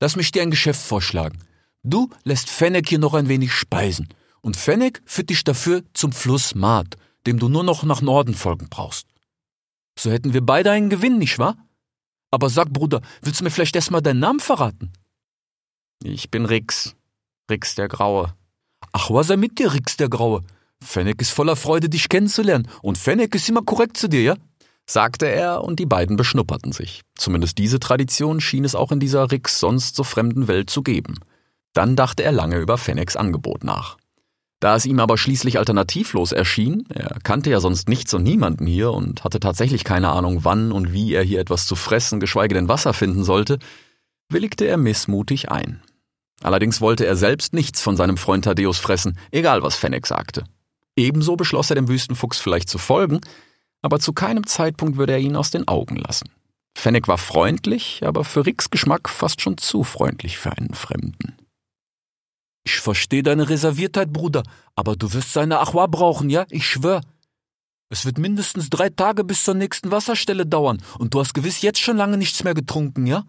Lass 0.00 0.16
mich 0.16 0.32
dir 0.32 0.40
ein 0.40 0.50
Geschäft 0.50 0.80
vorschlagen. 0.80 1.36
Du 1.82 2.08
lässt 2.24 2.48
Fennec 2.48 2.88
hier 2.88 2.98
noch 2.98 3.12
ein 3.12 3.28
wenig 3.28 3.52
speisen 3.52 4.08
und 4.40 4.56
Fennec 4.56 5.02
führt 5.04 5.28
dich 5.28 5.44
dafür 5.44 5.82
zum 5.92 6.12
Fluss 6.12 6.54
Maat, 6.54 6.96
dem 7.26 7.38
du 7.38 7.50
nur 7.50 7.62
noch 7.62 7.82
nach 7.82 8.00
Norden 8.00 8.32
folgen 8.32 8.68
brauchst. 8.70 9.06
So 9.98 10.10
hätten 10.10 10.32
wir 10.32 10.40
beide 10.40 10.70
einen 10.70 10.88
Gewinn, 10.88 11.18
nicht 11.18 11.38
wahr? 11.38 11.58
Aber 12.30 12.48
sag, 12.48 12.70
Bruder, 12.70 13.02
willst 13.20 13.40
du 13.40 13.44
mir 13.44 13.50
vielleicht 13.50 13.76
erstmal 13.76 14.00
deinen 14.00 14.20
Namen 14.20 14.40
verraten? 14.40 14.94
Ich 16.02 16.30
bin 16.30 16.46
Rix. 16.46 16.94
Rix 17.50 17.74
der 17.74 17.88
Graue. 17.88 18.34
Ach, 18.92 19.10
was 19.10 19.28
sei 19.28 19.36
mit 19.36 19.58
dir, 19.58 19.72
Rix 19.72 19.96
der 19.96 20.08
Graue? 20.08 20.42
Fennec 20.82 21.20
ist 21.20 21.30
voller 21.30 21.56
Freude, 21.56 21.88
dich 21.88 22.08
kennenzulernen. 22.08 22.68
Und 22.82 22.98
Fennec 22.98 23.34
ist 23.34 23.48
immer 23.48 23.62
korrekt 23.62 23.96
zu 23.96 24.08
dir, 24.08 24.22
ja? 24.22 24.36
sagte 24.86 25.26
er, 25.26 25.64
und 25.64 25.78
die 25.78 25.86
beiden 25.86 26.16
beschnupperten 26.16 26.72
sich. 26.72 27.02
Zumindest 27.16 27.58
diese 27.58 27.78
Tradition 27.78 28.40
schien 28.40 28.64
es 28.64 28.74
auch 28.74 28.90
in 28.90 29.00
dieser 29.00 29.30
Rix 29.30 29.60
sonst 29.60 29.96
so 29.96 30.02
fremden 30.02 30.48
Welt 30.48 30.70
zu 30.70 30.82
geben. 30.82 31.16
Dann 31.74 31.94
dachte 31.94 32.22
er 32.22 32.32
lange 32.32 32.58
über 32.58 32.78
Fennecs 32.78 33.16
Angebot 33.16 33.64
nach. 33.64 33.98
Da 34.60 34.74
es 34.74 34.86
ihm 34.86 34.98
aber 34.98 35.18
schließlich 35.18 35.58
alternativlos 35.58 36.32
erschien, 36.32 36.84
er 36.92 37.18
kannte 37.22 37.50
ja 37.50 37.60
sonst 37.60 37.88
nichts 37.88 38.12
und 38.14 38.24
niemanden 38.24 38.66
hier 38.66 38.92
und 38.92 39.22
hatte 39.24 39.40
tatsächlich 39.40 39.84
keine 39.84 40.08
Ahnung, 40.08 40.44
wann 40.44 40.72
und 40.72 40.92
wie 40.92 41.12
er 41.12 41.22
hier 41.22 41.40
etwas 41.40 41.66
zu 41.66 41.76
fressen, 41.76 42.18
geschweige 42.18 42.54
denn 42.54 42.68
Wasser 42.68 42.92
finden 42.92 43.22
sollte, 43.22 43.58
willigte 44.28 44.64
er 44.64 44.76
missmutig 44.76 45.50
ein. 45.50 45.82
Allerdings 46.42 46.80
wollte 46.80 47.06
er 47.06 47.16
selbst 47.16 47.52
nichts 47.52 47.82
von 47.82 47.96
seinem 47.96 48.16
Freund 48.16 48.44
Thaddeus 48.44 48.78
fressen, 48.78 49.18
egal 49.30 49.62
was 49.62 49.76
Fennec 49.76 50.06
sagte. 50.06 50.44
Ebenso 50.96 51.36
beschloss 51.36 51.70
er 51.70 51.76
dem 51.76 51.88
Wüstenfuchs 51.88 52.38
vielleicht 52.38 52.68
zu 52.68 52.78
folgen, 52.78 53.20
aber 53.82 54.00
zu 54.00 54.12
keinem 54.12 54.46
Zeitpunkt 54.46 54.96
würde 54.96 55.12
er 55.12 55.20
ihn 55.20 55.36
aus 55.36 55.50
den 55.50 55.66
Augen 55.68 55.96
lassen. 55.96 56.28
Fennec 56.76 57.08
war 57.08 57.18
freundlich, 57.18 58.02
aber 58.04 58.24
für 58.24 58.46
Ricks 58.46 58.70
Geschmack 58.70 59.08
fast 59.08 59.40
schon 59.40 59.58
zu 59.58 59.82
freundlich 59.82 60.38
für 60.38 60.52
einen 60.56 60.74
Fremden. 60.74 61.36
Ich 62.64 62.76
verstehe 62.80 63.22
deine 63.22 63.48
Reserviertheit, 63.48 64.12
Bruder, 64.12 64.42
aber 64.76 64.94
du 64.94 65.12
wirst 65.12 65.32
seine 65.32 65.58
Achwa 65.58 65.86
brauchen, 65.86 66.30
ja? 66.30 66.46
Ich 66.50 66.66
schwör. 66.66 67.00
Es 67.88 68.04
wird 68.04 68.18
mindestens 68.18 68.68
drei 68.68 68.90
Tage 68.90 69.24
bis 69.24 69.44
zur 69.44 69.54
nächsten 69.54 69.90
Wasserstelle 69.90 70.46
dauern 70.46 70.82
und 70.98 71.14
du 71.14 71.20
hast 71.20 71.32
gewiss 71.32 71.62
jetzt 71.62 71.80
schon 71.80 71.96
lange 71.96 72.18
nichts 72.18 72.44
mehr 72.44 72.54
getrunken, 72.54 73.06
ja? 73.06 73.24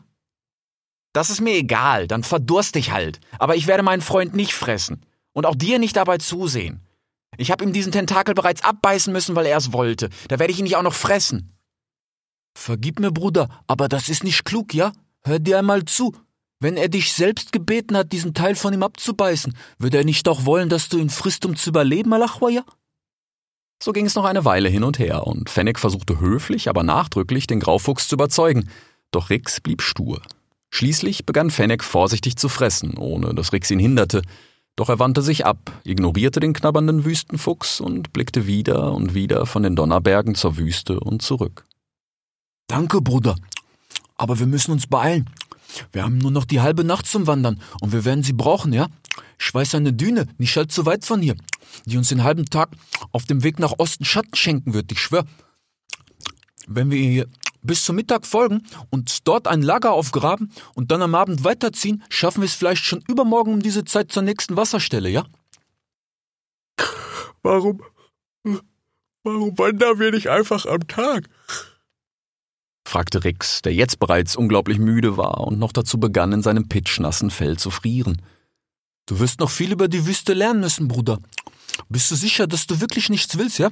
Das 1.14 1.30
ist 1.30 1.42
mir 1.42 1.56
egal, 1.56 2.08
dann 2.08 2.24
verdurst 2.24 2.76
ich 2.76 2.92
halt. 2.92 3.20
Aber 3.40 3.56
ich 3.56 3.68
werde 3.68 3.84
meinen 3.84 4.02
Freund 4.02 4.36
nicht 4.36 4.54
fressen. 4.54 5.06
Und 5.34 5.46
auch 5.46 5.56
dir 5.56 5.80
nicht 5.80 5.96
dabei 5.96 6.18
zusehen. 6.18 6.82
Ich 7.38 7.52
habe 7.52 7.64
ihm 7.64 7.74
diesen 7.74 7.92
Tentakel 7.92 8.36
bereits 8.36 8.64
abbeißen 8.64 9.14
müssen, 9.14 9.36
weil 9.36 9.46
er 9.46 9.58
es 9.58 9.72
wollte. 9.72 10.10
Da 10.28 10.40
werde 10.40 10.52
ich 10.52 10.60
ihn 10.60 10.64
nicht 10.64 10.76
auch 10.76 10.84
noch 10.84 10.94
fressen. 10.94 11.56
Vergib 12.56 13.00
mir, 13.00 13.12
Bruder, 13.12 13.48
aber 13.68 13.88
das 13.88 14.10
ist 14.10 14.24
nicht 14.24 14.44
klug, 14.44 14.74
ja? 14.74 14.92
Hör 15.24 15.40
dir 15.40 15.60
einmal 15.60 15.86
zu. 15.86 16.16
Wenn 16.60 16.76
er 16.76 16.90
dich 16.90 17.14
selbst 17.14 17.54
gebeten 17.54 17.96
hat, 17.96 18.12
diesen 18.12 18.34
Teil 18.34 18.56
von 18.56 18.74
ihm 18.74 18.84
abzubeißen, 18.84 19.56
würde 19.78 20.00
er 20.00 20.04
nicht 20.04 20.28
doch 20.28 20.46
wollen, 20.46 20.68
dass 20.68 20.90
du 20.90 20.98
ihn 20.98 21.10
frisst, 21.10 21.46
um 21.46 21.56
zu 21.56 21.70
überleben, 21.70 22.12
Alachwaya? 22.12 22.66
So 23.82 23.94
ging 23.94 24.06
es 24.06 24.16
noch 24.16 24.26
eine 24.26 24.44
Weile 24.44 24.68
hin 24.68 24.84
und 24.84 25.00
her, 25.00 25.26
und 25.26 25.50
Fennec 25.50 25.80
versuchte 25.80 26.20
höflich, 26.20 26.68
aber 26.68 26.84
nachdrücklich, 26.84 27.48
den 27.48 27.62
Graufuchs 27.62 28.10
zu 28.10 28.16
überzeugen. 28.16 28.70
Doch 29.12 29.30
Rix 29.30 29.62
blieb 29.62 29.82
stur. 29.82 30.22
Schließlich 30.72 31.26
begann 31.26 31.50
Fennec 31.50 31.84
vorsichtig 31.84 32.36
zu 32.36 32.50
fressen, 32.50 32.98
ohne 32.98 33.34
dass 33.34 33.54
Rix 33.54 33.72
ihn 33.72 33.80
hinderte, 33.80 34.22
doch 34.76 34.88
er 34.88 35.00
wandte 35.00 35.22
sich 35.22 35.46
ab, 35.46 35.74
ignorierte 35.84 36.40
den 36.40 36.54
knabbernden 36.54 37.04
Wüstenfuchs 37.04 37.82
und 37.82 38.14
blickte 38.14 38.48
wieder 38.48 38.94
und 38.94 39.14
wieder 39.14 39.46
von 39.46 39.64
den 39.64 39.76
Donnerbergen 39.76 40.36
zur 40.36 40.58
Wüste 40.58 41.00
und 41.02 41.22
zurück. 41.22 41.66
Danke, 42.68 43.02
Bruder. 43.02 43.36
Aber 44.16 44.40
wir 44.40 44.46
müssen 44.46 44.72
uns 44.72 44.88
beeilen. 44.88 45.30
Wir 45.92 46.04
haben 46.04 46.18
nur 46.18 46.32
noch 46.32 46.46
die 46.46 46.62
halbe 46.62 46.84
Nacht 46.84 47.08
zum 47.08 47.28
Wandern 47.28 47.62
und 47.82 47.92
wir 47.92 48.06
werden 48.06 48.24
sie 48.24 48.32
brauchen, 48.32 48.72
ja? 48.72 48.88
Ich 49.38 49.54
weiß 49.54 49.76
eine 49.76 49.92
Düne, 49.92 50.28
nicht 50.38 50.58
allzu 50.58 50.86
weit 50.86 51.04
von 51.04 51.22
hier, 51.22 51.36
die 51.86 51.98
uns 51.98 52.10
den 52.10 52.24
halben 52.24 52.46
Tag 52.46 52.70
auf 53.12 53.26
dem 53.26 53.44
Weg 53.44 53.60
nach 53.60 53.74
Osten 53.80 54.06
Schatten 54.06 54.36
schenken 54.36 54.74
wird, 54.74 54.92
ich 54.92 55.00
schwör. 55.00 55.26
Wenn 56.68 56.90
wir 56.90 57.00
hier 57.00 57.28
bis 57.62 57.86
zum 57.86 57.96
Mittag 57.96 58.26
folgen 58.26 58.64
und 58.90 59.28
dort 59.28 59.48
ein 59.48 59.62
Lager 59.62 59.92
aufgraben 59.92 60.52
und 60.76 60.92
dann 60.92 61.02
am 61.02 61.16
Abend 61.16 61.44
weiterziehen, 61.44 62.04
schaffen 62.10 62.42
wir 62.42 62.46
es 62.46 62.56
vielleicht 62.56 62.84
schon 62.84 63.04
übermorgen 63.08 63.54
um 63.54 63.62
diese 63.62 63.86
Zeit 63.86 64.12
zur 64.12 64.24
nächsten 64.24 64.56
Wasserstelle, 64.56 65.10
ja? 65.10 65.26
Warum, 67.42 67.82
warum 69.24 69.58
wandern 69.58 70.00
wir 70.00 70.12
nicht 70.12 70.30
einfach 70.30 70.66
am 70.66 70.88
Tag? 70.88 71.30
fragte 72.90 73.24
Rix, 73.24 73.62
der 73.62 73.74
jetzt 73.74 74.00
bereits 74.00 74.36
unglaublich 74.36 74.80
müde 74.80 75.16
war 75.16 75.42
und 75.42 75.60
noch 75.60 75.72
dazu 75.72 76.00
begann, 76.00 76.34
in 76.34 76.42
seinem 76.42 76.68
pitschnassen 76.68 77.30
Fell 77.30 77.58
zu 77.58 77.70
frieren. 77.70 78.22
Du 79.06 79.20
wirst 79.20 79.40
noch 79.40 79.50
viel 79.50 79.72
über 79.72 79.88
die 79.88 80.06
Wüste 80.06 80.34
lernen 80.34 80.62
müssen, 80.62 80.88
Bruder. 80.88 81.20
Bist 81.88 82.10
du 82.12 82.16
sicher, 82.16 82.48
dass 82.48 82.68
du 82.68 82.82
wirklich 82.82 83.10
nichts 83.10 83.38
willst, 83.38 83.60
ja? 83.60 83.70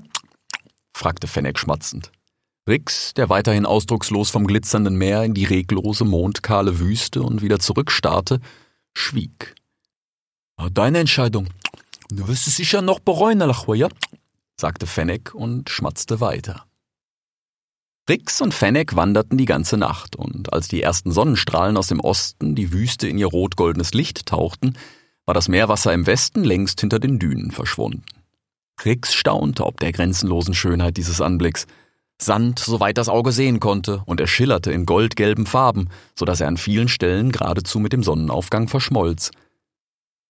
fragte 0.93 1.27
Fennec 1.27 1.59
schmatzend. 1.59 2.11
Rix, 2.67 3.13
der 3.13 3.29
weiterhin 3.29 3.65
ausdruckslos 3.65 4.29
vom 4.29 4.45
glitzernden 4.45 4.97
Meer 4.97 5.23
in 5.23 5.33
die 5.33 5.45
reglose, 5.45 6.03
mondkahle 6.03 6.79
Wüste 6.79 7.23
und 7.23 7.41
wieder 7.41 7.59
zurückstarrte, 7.59 8.41
schwieg. 8.93 9.55
Deine 10.73 10.99
Entscheidung. 10.99 11.47
Du 12.09 12.27
wirst 12.27 12.47
es 12.47 12.57
sicher 12.57 12.81
noch 12.81 12.99
bereuen, 12.99 13.41
Alachwa, 13.41 13.87
sagte 14.59 14.85
Fennec 14.85 15.33
und 15.33 15.69
schmatzte 15.69 16.19
weiter. 16.19 16.65
Rix 18.09 18.41
und 18.41 18.53
Fennec 18.53 18.95
wanderten 18.95 19.37
die 19.37 19.45
ganze 19.45 19.77
Nacht, 19.77 20.15
und 20.15 20.51
als 20.51 20.67
die 20.67 20.81
ersten 20.81 21.11
Sonnenstrahlen 21.11 21.77
aus 21.77 21.87
dem 21.87 21.99
Osten 21.99 22.55
die 22.55 22.71
Wüste 22.71 23.07
in 23.07 23.17
ihr 23.17 23.27
rot-goldenes 23.27 23.93
Licht 23.93 24.25
tauchten, 24.25 24.77
war 25.25 25.33
das 25.33 25.47
Meerwasser 25.47 25.93
im 25.93 26.05
Westen 26.05 26.43
längst 26.43 26.81
hinter 26.81 26.99
den 26.99 27.19
Dünen 27.19 27.51
verschwunden. 27.51 28.03
Rix 28.83 29.13
staunte 29.13 29.65
ob 29.65 29.79
der 29.79 29.91
grenzenlosen 29.91 30.53
Schönheit 30.53 30.97
dieses 30.97 31.21
Anblicks– 31.21 31.65
Sand, 32.19 32.59
soweit 32.59 32.97
das 32.97 33.09
Auge 33.09 33.31
sehen 33.31 33.59
konnte, 33.59 34.01
und 34.05 34.19
er 34.19 34.27
schillerte 34.27 34.71
in 34.71 34.85
goldgelben 34.85 35.45
Farben, 35.45 35.89
so 36.15 36.25
dass 36.25 36.41
er 36.41 36.47
an 36.47 36.57
vielen 36.57 36.87
Stellen 36.87 37.31
geradezu 37.31 37.79
mit 37.79 37.93
dem 37.93 38.03
Sonnenaufgang 38.03 38.67
verschmolz. 38.67 39.31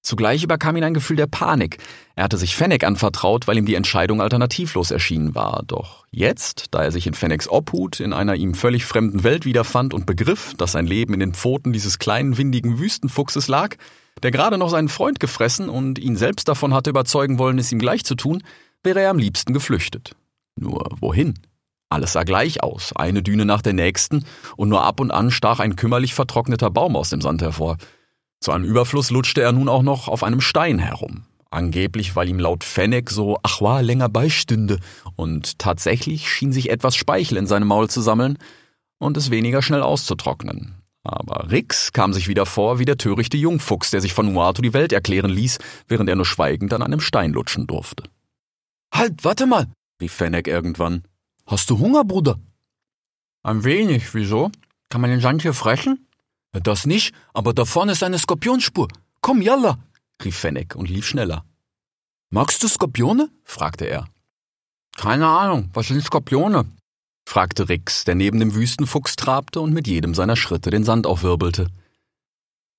Zugleich 0.07 0.43
überkam 0.43 0.77
ihn 0.77 0.85
ein 0.85 0.93
Gefühl 0.93 1.17
der 1.17 1.27
Panik. 1.27 1.79
Er 2.15 2.23
hatte 2.23 2.37
sich 2.37 2.55
Fennec 2.55 2.85
anvertraut, 2.85 3.45
weil 3.45 3.57
ihm 3.57 3.65
die 3.65 3.75
Entscheidung 3.75 4.21
alternativlos 4.21 4.89
erschienen 4.89 5.35
war. 5.35 5.63
Doch 5.67 6.05
jetzt, 6.11 6.67
da 6.71 6.83
er 6.83 6.91
sich 6.93 7.07
in 7.07 7.13
Fennecs 7.13 7.49
Obhut 7.49 7.99
in 7.99 8.13
einer 8.13 8.35
ihm 8.35 8.53
völlig 8.53 8.85
fremden 8.85 9.25
Welt 9.25 9.43
wiederfand 9.43 9.93
und 9.93 10.05
begriff, 10.05 10.53
dass 10.57 10.71
sein 10.71 10.87
Leben 10.87 11.13
in 11.13 11.19
den 11.19 11.33
Pfoten 11.33 11.73
dieses 11.73 11.99
kleinen, 11.99 12.37
windigen 12.37 12.79
Wüstenfuchses 12.79 13.49
lag, 13.49 13.75
der 14.23 14.31
gerade 14.31 14.57
noch 14.57 14.69
seinen 14.69 14.87
Freund 14.87 15.19
gefressen 15.19 15.67
und 15.67 15.99
ihn 15.99 16.15
selbst 16.15 16.47
davon 16.47 16.73
hatte 16.73 16.89
überzeugen 16.89 17.37
wollen, 17.37 17.59
es 17.59 17.71
ihm 17.73 17.79
gleich 17.79 18.05
zu 18.05 18.15
tun, 18.15 18.43
wäre 18.83 19.01
er 19.01 19.09
am 19.09 19.19
liebsten 19.19 19.51
geflüchtet. 19.51 20.15
Nur 20.55 20.89
wohin? 21.01 21.33
Alles 21.89 22.13
sah 22.13 22.23
gleich 22.23 22.63
aus, 22.63 22.93
eine 22.95 23.23
Düne 23.23 23.45
nach 23.45 23.61
der 23.61 23.73
nächsten, 23.73 24.25
und 24.57 24.69
nur 24.69 24.83
ab 24.83 24.99
und 24.99 25.11
an 25.11 25.31
stach 25.31 25.59
ein 25.59 25.75
kümmerlich 25.75 26.13
vertrockneter 26.13 26.69
Baum 26.69 26.95
aus 26.95 27.09
dem 27.09 27.21
Sand 27.21 27.41
hervor. 27.41 27.77
Zu 28.41 28.51
einem 28.51 28.65
Überfluss 28.65 29.09
lutschte 29.09 29.41
er 29.41 29.51
nun 29.51 29.69
auch 29.69 29.83
noch 29.83 30.07
auf 30.07 30.23
einem 30.23 30.41
Stein 30.41 30.79
herum. 30.79 31.25
Angeblich, 31.49 32.15
weil 32.15 32.27
ihm 32.27 32.39
laut 32.39 32.65
Fennec 32.65 33.09
so 33.09 33.37
Achwa 33.41 33.79
länger 33.79 34.09
beistünde, 34.09 34.79
und 35.15 35.59
tatsächlich 35.59 36.29
schien 36.29 36.51
sich 36.51 36.69
etwas 36.69 36.95
Speichel 36.95 37.37
in 37.37 37.47
seinem 37.47 37.69
Maul 37.69 37.89
zu 37.89 38.01
sammeln 38.01 38.37
und 38.99 39.15
es 39.15 39.31
weniger 39.31 39.61
schnell 39.61 39.81
auszutrocknen. 39.81 40.75
Aber 41.03 41.49
Rix 41.49 41.93
kam 41.93 42.11
sich 42.11 42.27
wieder 42.27 42.45
vor 42.45 42.79
wie 42.79 42.85
der 42.85 42.97
törichte 42.97 43.37
Jungfuchs, 43.37 43.91
der 43.91 44.01
sich 44.01 44.13
von 44.13 44.33
Nuatu 44.33 44.61
die 44.61 44.73
Welt 44.73 44.91
erklären 44.91 45.31
ließ, 45.31 45.57
während 45.87 46.09
er 46.09 46.17
nur 46.17 46.25
schweigend 46.25 46.73
an 46.73 46.83
einem 46.83 46.99
Stein 46.99 47.31
lutschen 47.31 47.65
durfte. 47.65 48.03
Halt, 48.93 49.23
warte 49.23 49.45
mal, 49.45 49.67
rief 50.01 50.11
Fennec 50.11 50.47
irgendwann. 50.47 51.03
Hast 51.47 51.69
du 51.69 51.79
Hunger, 51.79 52.03
Bruder? 52.03 52.37
Ein 53.41 53.63
wenig, 53.63 54.13
wieso? 54.13 54.51
Kann 54.89 54.99
man 54.99 55.09
den 55.09 55.21
Sand 55.21 55.41
hier 55.43 55.53
frechen? 55.53 56.05
Das 56.51 56.85
nicht, 56.85 57.15
aber 57.33 57.53
da 57.53 57.63
vorne 57.63 57.93
ist 57.93 58.03
eine 58.03 58.19
Skorpionspur. 58.19 58.89
Komm, 59.21 59.41
yalla, 59.41 59.77
rief 60.23 60.37
Fennec 60.37 60.75
und 60.75 60.89
lief 60.89 61.07
schneller. 61.07 61.45
Magst 62.29 62.63
du 62.63 62.67
Skorpione? 62.67 63.29
fragte 63.45 63.85
er. 63.85 64.07
Keine 64.97 65.27
Ahnung, 65.27 65.69
was 65.73 65.87
sind 65.87 66.03
Skorpione? 66.03 66.65
fragte 67.25 67.69
Rix, 67.69 68.03
der 68.03 68.15
neben 68.15 68.39
dem 68.41 68.53
Wüstenfuchs 68.53 69.15
trabte 69.15 69.61
und 69.61 69.73
mit 69.73 69.87
jedem 69.87 70.15
seiner 70.15 70.35
Schritte 70.35 70.69
den 70.69 70.83
Sand 70.83 71.07
aufwirbelte. 71.07 71.69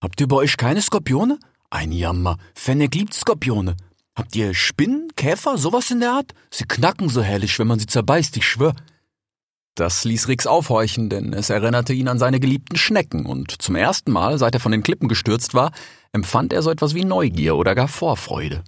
Habt 0.03 0.21
ihr 0.21 0.29
bei 0.29 0.37
euch 0.37 0.59
keine 0.59 0.83
Skorpione? 0.83 1.39
Ein 1.71 1.93
Jammer. 1.93 2.37
Fennec 2.55 2.95
liebt 2.95 3.15
Skorpione. 3.15 3.77
Habt 4.19 4.35
ihr 4.35 4.53
Spinnen, 4.53 5.13
Käfer, 5.15 5.59
sowas 5.59 5.93
in 5.93 6.01
der 6.01 6.11
Art? 6.11 6.35
Sie 6.51 6.65
knacken 6.65 7.09
so 7.09 7.23
herrlich, 7.23 7.57
wenn 7.61 7.69
man 7.69 7.79
sie 7.79 7.87
zerbeißt, 7.87 8.37
ich 8.37 8.49
schwör. 8.49 8.75
Das 9.77 10.03
ließ 10.03 10.27
Rix 10.27 10.49
aufhorchen, 10.49 11.09
denn 11.09 11.33
es 11.33 11.51
erinnerte 11.51 11.93
ihn 11.93 12.09
an 12.09 12.19
seine 12.19 12.41
geliebten 12.41 12.77
Schnecken, 12.77 13.27
und 13.27 13.63
zum 13.63 13.77
ersten 13.77 14.11
Mal, 14.11 14.37
seit 14.37 14.55
er 14.55 14.61
von 14.61 14.73
den 14.73 14.83
Klippen 14.83 15.07
gestürzt 15.07 15.55
war, 15.55 15.71
empfand 16.11 16.53
er 16.53 16.63
so 16.63 16.71
etwas 16.73 16.97
wie 16.97 17.05
Neugier 17.05 17.55
oder 17.55 17.77
gar 17.77 17.87
Vorfreude. 17.87 18.65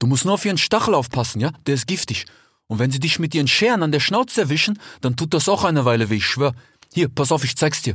Du 0.00 0.08
musst 0.08 0.24
nur 0.24 0.34
auf 0.34 0.44
ihren 0.44 0.58
Stachel 0.58 0.94
aufpassen, 0.94 1.40
ja? 1.40 1.52
Der 1.68 1.76
ist 1.76 1.86
giftig. 1.86 2.26
Und 2.66 2.80
wenn 2.80 2.90
sie 2.90 2.98
dich 2.98 3.20
mit 3.20 3.36
ihren 3.36 3.46
Scheren 3.46 3.84
an 3.84 3.92
der 3.92 4.00
Schnauze 4.00 4.40
erwischen, 4.40 4.80
dann 5.02 5.14
tut 5.14 5.34
das 5.34 5.48
auch 5.48 5.62
eine 5.62 5.84
Weile 5.84 6.10
weh, 6.10 6.16
ich 6.16 6.26
schwör. 6.26 6.52
Hier, 6.92 7.08
pass 7.08 7.30
auf, 7.30 7.44
ich 7.44 7.56
zeig's 7.56 7.82
dir. 7.82 7.94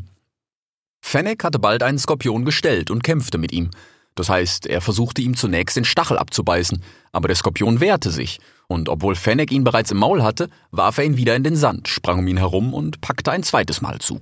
Fennec 1.02 1.44
hatte 1.44 1.60
bald 1.60 1.84
einen 1.84 2.00
Skorpion 2.00 2.46
gestellt 2.46 2.90
und 2.90 3.04
kämpfte 3.04 3.38
mit 3.38 3.52
ihm. 3.52 3.70
Das 4.16 4.30
heißt, 4.30 4.68
er 4.68 4.82
versuchte 4.82 5.22
ihm 5.22 5.36
zunächst 5.36 5.76
den 5.76 5.86
Stachel 5.86 6.18
abzubeißen, 6.18 6.84
aber 7.12 7.28
der 7.28 7.36
Skorpion 7.36 7.80
wehrte 7.80 8.12
sich, 8.12 8.40
und 8.68 8.90
obwohl 8.90 9.16
Fennec 9.16 9.52
ihn 9.52 9.64
bereits 9.64 9.92
im 9.92 9.98
Maul 9.98 10.24
hatte, 10.24 10.50
warf 10.72 10.98
er 10.98 11.06
ihn 11.06 11.18
wieder 11.18 11.36
in 11.36 11.44
den 11.44 11.56
Sand, 11.56 11.88
sprang 11.88 12.20
um 12.20 12.28
ihn 12.28 12.38
herum 12.38 12.74
und 12.74 13.02
packte 13.02 13.32
ein 13.32 13.44
zweites 13.44 13.82
Mal 13.82 14.00
zu. 14.00 14.20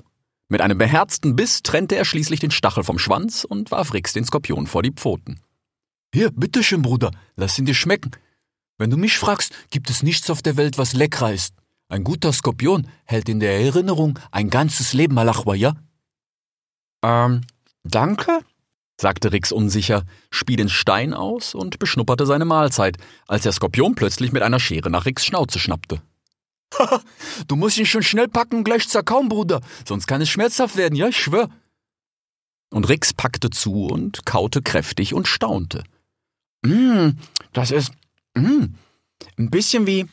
Mit 0.47 0.61
einem 0.61 0.77
beherzten 0.77 1.35
Biss 1.35 1.63
trennte 1.63 1.95
er 1.95 2.05
schließlich 2.05 2.39
den 2.39 2.51
Stachel 2.51 2.83
vom 2.83 2.99
Schwanz 2.99 3.45
und 3.45 3.71
warf 3.71 3.93
Rix 3.93 4.13
den 4.13 4.25
Skorpion 4.25 4.67
vor 4.67 4.83
die 4.83 4.91
Pfoten. 4.91 5.39
Hier, 6.13 6.29
bitteschön, 6.31 6.81
Bruder, 6.81 7.11
lass 7.37 7.57
ihn 7.57 7.65
dir 7.65 7.73
schmecken. 7.73 8.11
Wenn 8.77 8.89
du 8.89 8.97
mich 8.97 9.17
fragst, 9.17 9.53
gibt 9.69 9.89
es 9.89 10.03
nichts 10.03 10.29
auf 10.29 10.41
der 10.41 10.57
Welt, 10.57 10.77
was 10.77 10.93
leckerer 10.93 11.31
ist. 11.31 11.53
Ein 11.87 12.03
guter 12.03 12.33
Skorpion 12.33 12.87
hält 13.05 13.29
in 13.29 13.39
der 13.39 13.59
Erinnerung 13.59 14.19
ein 14.31 14.49
ganzes 14.49 14.93
Leben, 14.93 15.13
Malachwa, 15.13 15.55
ja? 15.55 15.75
Ähm, 17.03 17.41
danke? 17.83 18.39
Sagte 19.01 19.31
Rix 19.31 19.51
unsicher, 19.51 20.03
spie 20.29 20.55
den 20.55 20.69
Stein 20.69 21.13
aus 21.15 21.55
und 21.55 21.79
beschnupperte 21.79 22.27
seine 22.27 22.45
Mahlzeit, 22.45 22.97
als 23.27 23.43
der 23.43 23.51
Skorpion 23.51 23.95
plötzlich 23.95 24.31
mit 24.31 24.43
einer 24.43 24.59
Schere 24.59 24.91
nach 24.91 25.05
Rix 25.05 25.25
Schnauze 25.25 25.57
schnappte. 25.57 26.01
du 27.47 27.55
musst 27.55 27.79
ihn 27.79 27.87
schon 27.87 28.03
schnell 28.03 28.27
packen 28.27 28.57
und 28.57 28.63
gleich 28.63 28.87
zerkauen, 28.87 29.27
Bruder, 29.27 29.61
sonst 29.85 30.05
kann 30.05 30.21
es 30.21 30.29
schmerzhaft 30.29 30.77
werden, 30.77 30.95
ja, 30.95 31.07
ich 31.07 31.17
schwör. 31.17 31.49
Und 32.69 32.87
Rix 32.89 33.13
packte 33.13 33.49
zu 33.49 33.87
und 33.87 34.25
kaute 34.25 34.61
kräftig 34.61 35.15
und 35.15 35.27
staunte. 35.27 35.83
Mm, 36.63 37.17
das 37.53 37.71
ist 37.71 37.91
mm, 38.35 38.65
ein 39.37 39.49
bisschen 39.49 39.87
wie 39.87 40.03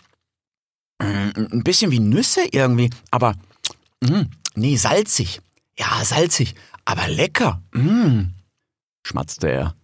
mm, 0.98 1.30
ein 1.52 1.62
bisschen 1.62 1.90
wie 1.90 2.00
Nüsse 2.00 2.40
irgendwie, 2.50 2.88
aber 3.10 3.34
mm, 4.00 4.22
nee, 4.54 4.76
salzig. 4.76 5.40
Ja, 5.78 6.02
salzig, 6.04 6.54
aber 6.86 7.06
lecker. 7.06 7.62
Mm 7.72 8.37
schmatzte 9.08 9.50
er. 9.50 9.74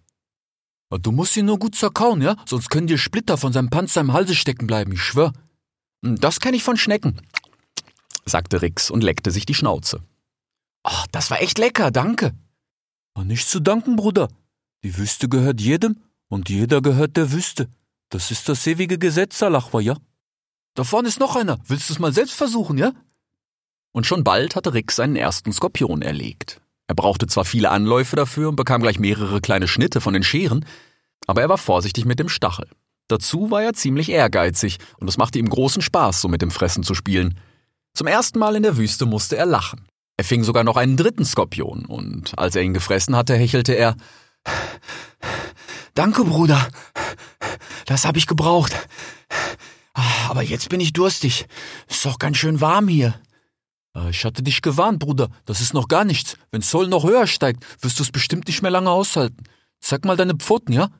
Du 1.02 1.10
musst 1.10 1.36
ihn 1.36 1.46
nur 1.46 1.58
gut 1.58 1.74
zerkauen, 1.74 2.22
ja? 2.22 2.36
Sonst 2.46 2.70
können 2.70 2.86
dir 2.86 2.98
Splitter 2.98 3.36
von 3.36 3.52
seinem 3.52 3.70
Panzer 3.70 4.00
im 4.00 4.12
Halse 4.12 4.34
stecken 4.34 4.66
bleiben, 4.66 4.92
ich 4.92 5.02
schwör. 5.02 5.32
Hm, 6.04 6.20
das 6.20 6.38
kenne 6.38 6.56
ich 6.56 6.62
von 6.62 6.76
Schnecken, 6.76 7.20
sagte 8.24 8.62
Rix 8.62 8.90
und 8.90 9.02
leckte 9.02 9.30
sich 9.30 9.46
die 9.46 9.54
Schnauze. 9.54 10.04
Oh, 10.84 11.04
das 11.10 11.30
war 11.30 11.40
echt 11.40 11.58
lecker, 11.58 11.90
danke. 11.90 12.32
Nicht 13.24 13.48
zu 13.48 13.60
danken, 13.60 13.96
Bruder. 13.96 14.28
Die 14.82 14.96
Wüste 14.96 15.28
gehört 15.28 15.60
jedem 15.60 16.02
und 16.28 16.50
jeder 16.50 16.82
gehört 16.82 17.16
der 17.16 17.32
Wüste. 17.32 17.68
Das 18.10 18.30
ist 18.30 18.48
das 18.48 18.66
ewige 18.66 18.98
Gesetz, 18.98 19.38
Salachwa, 19.38 19.80
ja? 19.80 19.96
Da 20.74 20.84
vorne 20.84 21.08
ist 21.08 21.20
noch 21.20 21.36
einer. 21.36 21.58
Willst 21.66 21.88
du 21.88 21.94
es 21.94 21.98
mal 21.98 22.12
selbst 22.12 22.34
versuchen, 22.34 22.76
ja? 22.76 22.92
Und 23.92 24.06
schon 24.06 24.24
bald 24.24 24.56
hatte 24.56 24.74
Rix 24.74 24.96
seinen 24.96 25.16
ersten 25.16 25.52
Skorpion 25.52 26.02
erlegt. 26.02 26.60
Er 26.86 26.94
brauchte 26.94 27.26
zwar 27.26 27.44
viele 27.44 27.70
Anläufe 27.70 28.16
dafür 28.16 28.48
und 28.50 28.56
bekam 28.56 28.82
gleich 28.82 28.98
mehrere 28.98 29.40
kleine 29.40 29.68
Schnitte 29.68 30.00
von 30.00 30.12
den 30.12 30.22
Scheren, 30.22 30.64
aber 31.26 31.40
er 31.40 31.48
war 31.48 31.58
vorsichtig 31.58 32.04
mit 32.04 32.18
dem 32.18 32.28
Stachel. 32.28 32.68
Dazu 33.08 33.50
war 33.50 33.62
er 33.62 33.74
ziemlich 33.74 34.10
ehrgeizig 34.10 34.78
und 34.98 35.08
es 35.08 35.18
machte 35.18 35.38
ihm 35.38 35.48
großen 35.48 35.82
Spaß, 35.82 36.20
so 36.20 36.28
mit 36.28 36.42
dem 36.42 36.50
Fressen 36.50 36.82
zu 36.82 36.94
spielen. 36.94 37.38
Zum 37.94 38.06
ersten 38.06 38.38
Mal 38.38 38.56
in 38.56 38.62
der 38.62 38.76
Wüste 38.76 39.06
musste 39.06 39.36
er 39.36 39.46
lachen. 39.46 39.86
Er 40.16 40.24
fing 40.24 40.44
sogar 40.44 40.64
noch 40.64 40.76
einen 40.76 40.96
dritten 40.96 41.24
Skorpion 41.24 41.86
und 41.86 42.38
als 42.38 42.56
er 42.56 42.62
ihn 42.62 42.74
gefressen 42.74 43.16
hatte, 43.16 43.34
hechelte 43.34 43.72
er 43.72 43.96
Danke, 45.94 46.24
Bruder. 46.24 46.68
Das 47.86 48.04
habe 48.04 48.18
ich 48.18 48.26
gebraucht. 48.26 48.72
Aber 50.28 50.42
jetzt 50.42 50.68
bin 50.68 50.80
ich 50.80 50.92
durstig. 50.92 51.46
Ist 51.88 52.04
doch 52.04 52.18
ganz 52.18 52.36
schön 52.36 52.60
warm 52.60 52.88
hier. 52.88 53.14
Äh, 53.96 54.10
ich 54.10 54.24
hatte 54.24 54.42
dich 54.42 54.62
gewarnt, 54.62 54.98
Bruder. 54.98 55.28
Das 55.44 55.60
ist 55.60 55.74
noch 55.74 55.88
gar 55.88 56.04
nichts. 56.04 56.36
Wenn 56.50 56.62
Zoll 56.62 56.88
noch 56.88 57.04
höher 57.04 57.26
steigt, 57.26 57.64
wirst 57.82 57.98
du 57.98 58.02
es 58.02 58.12
bestimmt 58.12 58.46
nicht 58.46 58.62
mehr 58.62 58.70
lange 58.70 58.90
aushalten. 58.90 59.44
Zeig 59.80 60.04
mal 60.04 60.16
deine 60.16 60.34
Pfoten, 60.34 60.72
ja? 60.72 60.90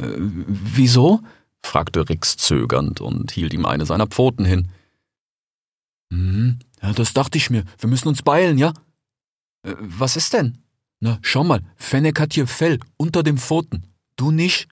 Äh, 0.00 0.06
wieso? 0.16 1.20
fragte 1.62 2.08
Rix 2.08 2.36
zögernd 2.36 3.00
und 3.00 3.32
hielt 3.32 3.54
ihm 3.54 3.64
eine 3.64 3.86
seiner 3.86 4.06
Pfoten 4.06 4.44
hin. 4.44 4.68
Hm, 6.12 6.58
ja, 6.82 6.92
das 6.92 7.14
dachte 7.14 7.38
ich 7.38 7.50
mir. 7.50 7.64
Wir 7.78 7.88
müssen 7.88 8.08
uns 8.08 8.22
beeilen, 8.22 8.58
ja? 8.58 8.74
Äh, 9.62 9.74
was 9.78 10.16
ist 10.16 10.32
denn? 10.32 10.58
Na, 11.00 11.18
schau 11.22 11.44
mal, 11.44 11.62
Fennec 11.76 12.20
hat 12.20 12.34
hier 12.34 12.46
Fell 12.46 12.80
unter 12.96 13.22
den 13.22 13.38
Pfoten. 13.38 13.84
Du 14.16 14.30
nicht? 14.30 14.68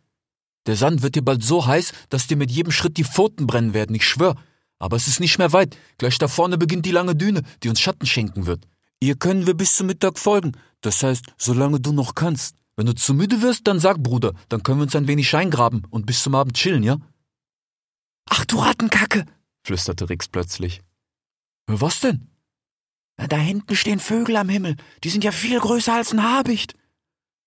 Der 0.66 0.76
Sand 0.76 1.02
wird 1.02 1.16
dir 1.16 1.24
bald 1.24 1.42
so 1.42 1.66
heiß, 1.66 1.92
dass 2.08 2.26
dir 2.26 2.36
mit 2.36 2.50
jedem 2.50 2.70
Schritt 2.70 2.96
die 2.96 3.04
Pfoten 3.04 3.46
brennen 3.46 3.74
werden, 3.74 3.96
ich 3.96 4.06
schwör. 4.06 4.36
Aber 4.82 4.96
es 4.96 5.06
ist 5.06 5.20
nicht 5.20 5.38
mehr 5.38 5.52
weit. 5.52 5.78
Gleich 5.98 6.18
da 6.18 6.26
vorne 6.26 6.58
beginnt 6.58 6.84
die 6.86 6.90
lange 6.90 7.14
Düne, 7.14 7.42
die 7.62 7.68
uns 7.68 7.80
Schatten 7.80 8.04
schenken 8.04 8.46
wird. 8.46 8.66
Ihr 8.98 9.14
können 9.14 9.46
wir 9.46 9.54
bis 9.54 9.76
zum 9.76 9.86
Mittag 9.86 10.18
folgen. 10.18 10.56
Das 10.80 11.04
heißt, 11.04 11.24
solange 11.38 11.78
du 11.78 11.92
noch 11.92 12.16
kannst. 12.16 12.56
Wenn 12.74 12.86
du 12.86 12.94
zu 12.96 13.14
müde 13.14 13.42
wirst, 13.42 13.68
dann 13.68 13.78
sag, 13.78 14.02
Bruder, 14.02 14.32
dann 14.48 14.64
können 14.64 14.80
wir 14.80 14.82
uns 14.82 14.96
ein 14.96 15.06
wenig 15.06 15.36
eingraben 15.36 15.86
und 15.90 16.04
bis 16.04 16.24
zum 16.24 16.34
Abend 16.34 16.56
chillen, 16.56 16.82
ja? 16.82 16.96
Ach 18.28 18.44
du 18.44 18.58
Rattenkacke, 18.58 19.24
flüsterte 19.62 20.08
Rix 20.08 20.26
plötzlich. 20.26 20.82
Was 21.68 22.00
denn? 22.00 22.26
Da 23.16 23.36
hinten 23.36 23.76
stehen 23.76 24.00
Vögel 24.00 24.36
am 24.36 24.48
Himmel. 24.48 24.74
Die 25.04 25.10
sind 25.10 25.22
ja 25.22 25.30
viel 25.30 25.60
größer 25.60 25.94
als 25.94 26.12
ein 26.12 26.24
Habicht. 26.24 26.74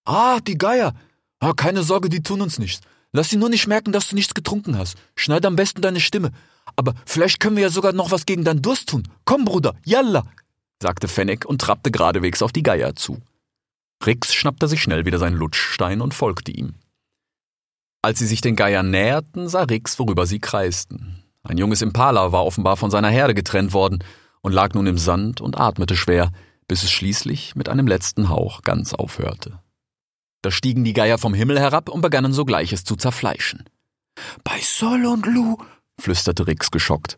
Ah, 0.05 0.39
die 0.39 0.57
Geier. 0.57 0.95
Ah, 1.41 1.51
keine 1.51 1.83
Sorge, 1.83 2.07
die 2.07 2.23
tun 2.23 2.39
uns 2.39 2.59
nichts. 2.59 2.81
Lass 3.11 3.29
sie 3.29 3.37
nur 3.37 3.49
nicht 3.49 3.67
merken, 3.67 3.91
dass 3.91 4.07
du 4.07 4.15
nichts 4.15 4.33
getrunken 4.33 4.77
hast. 4.77 4.95
Schneid 5.15 5.45
am 5.45 5.57
besten 5.57 5.81
deine 5.81 5.99
Stimme. 5.99 6.31
Aber 6.75 6.93
vielleicht 7.05 7.39
können 7.39 7.55
wir 7.55 7.63
ja 7.63 7.69
sogar 7.69 7.93
noch 7.93 8.11
was 8.11 8.25
gegen 8.25 8.43
deinen 8.43 8.61
Durst 8.61 8.89
tun. 8.89 9.07
Komm, 9.23 9.45
Bruder, 9.45 9.75
yalla, 9.85 10.23
sagte 10.81 11.07
Fennec 11.07 11.45
und 11.45 11.61
trappte 11.61 11.91
geradewegs 11.91 12.41
auf 12.41 12.51
die 12.51 12.63
Geier 12.63 12.95
zu. 12.95 13.21
Rix 14.05 14.33
schnappte 14.33 14.67
sich 14.67 14.81
schnell 14.81 15.05
wieder 15.05 15.19
seinen 15.19 15.37
Lutschstein 15.37 16.01
und 16.01 16.13
folgte 16.13 16.51
ihm. 16.51 16.75
Als 18.01 18.19
sie 18.19 18.27
sich 18.27 18.41
den 18.41 18.55
Geiern 18.55 18.91
näherten, 18.91 19.47
sah 19.47 19.63
Rix, 19.63 19.97
worüber 19.97 20.27
sie 20.27 20.39
kreisten. 20.39 21.23
Ein 21.43 21.57
junges 21.57 21.81
Impala 21.81 22.31
war 22.31 22.45
offenbar 22.45 22.77
von 22.77 22.91
seiner 22.91 23.09
Herde 23.09 23.33
getrennt 23.33 23.73
worden 23.73 24.03
und 24.41 24.51
lag 24.51 24.73
nun 24.73 24.85
im 24.85 24.97
Sand 24.97 25.41
und 25.41 25.57
atmete 25.57 25.95
schwer, 25.95 26.31
bis 26.67 26.83
es 26.83 26.91
schließlich 26.91 27.55
mit 27.55 27.69
einem 27.69 27.87
letzten 27.87 28.29
Hauch 28.29 28.61
ganz 28.61 28.93
aufhörte. 28.93 29.59
Da 30.41 30.51
stiegen 30.51 30.83
die 30.83 30.93
Geier 30.93 31.17
vom 31.17 31.33
Himmel 31.33 31.59
herab 31.59 31.89
und 31.89 32.01
begannen 32.01 32.33
sogleich 32.33 32.73
es 32.73 32.83
zu 32.83 32.95
zerfleischen. 32.95 33.63
Bei 34.43 34.59
Sol 34.61 35.05
und 35.05 35.25
Lu 35.25 35.57
flüsterte 35.99 36.47
Rix 36.47 36.71
geschockt. 36.71 37.17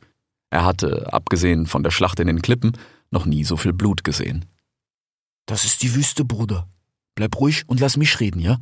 Er 0.49 0.65
hatte, 0.65 1.11
abgesehen 1.13 1.65
von 1.65 1.83
der 1.83 1.91
Schlacht 1.91 2.19
in 2.19 2.27
den 2.27 2.41
Klippen, 2.41 2.77
noch 3.11 3.25
nie 3.25 3.43
so 3.43 3.57
viel 3.57 3.73
Blut 3.73 4.03
gesehen. 4.03 4.45
Das 5.45 5.65
ist 5.65 5.81
die 5.81 5.93
Wüste, 5.95 6.25
Bruder. 6.25 6.67
Bleib 7.15 7.39
ruhig 7.39 7.63
und 7.67 7.79
lass 7.79 7.97
mich 7.97 8.19
reden, 8.19 8.39
ja? 8.39 8.59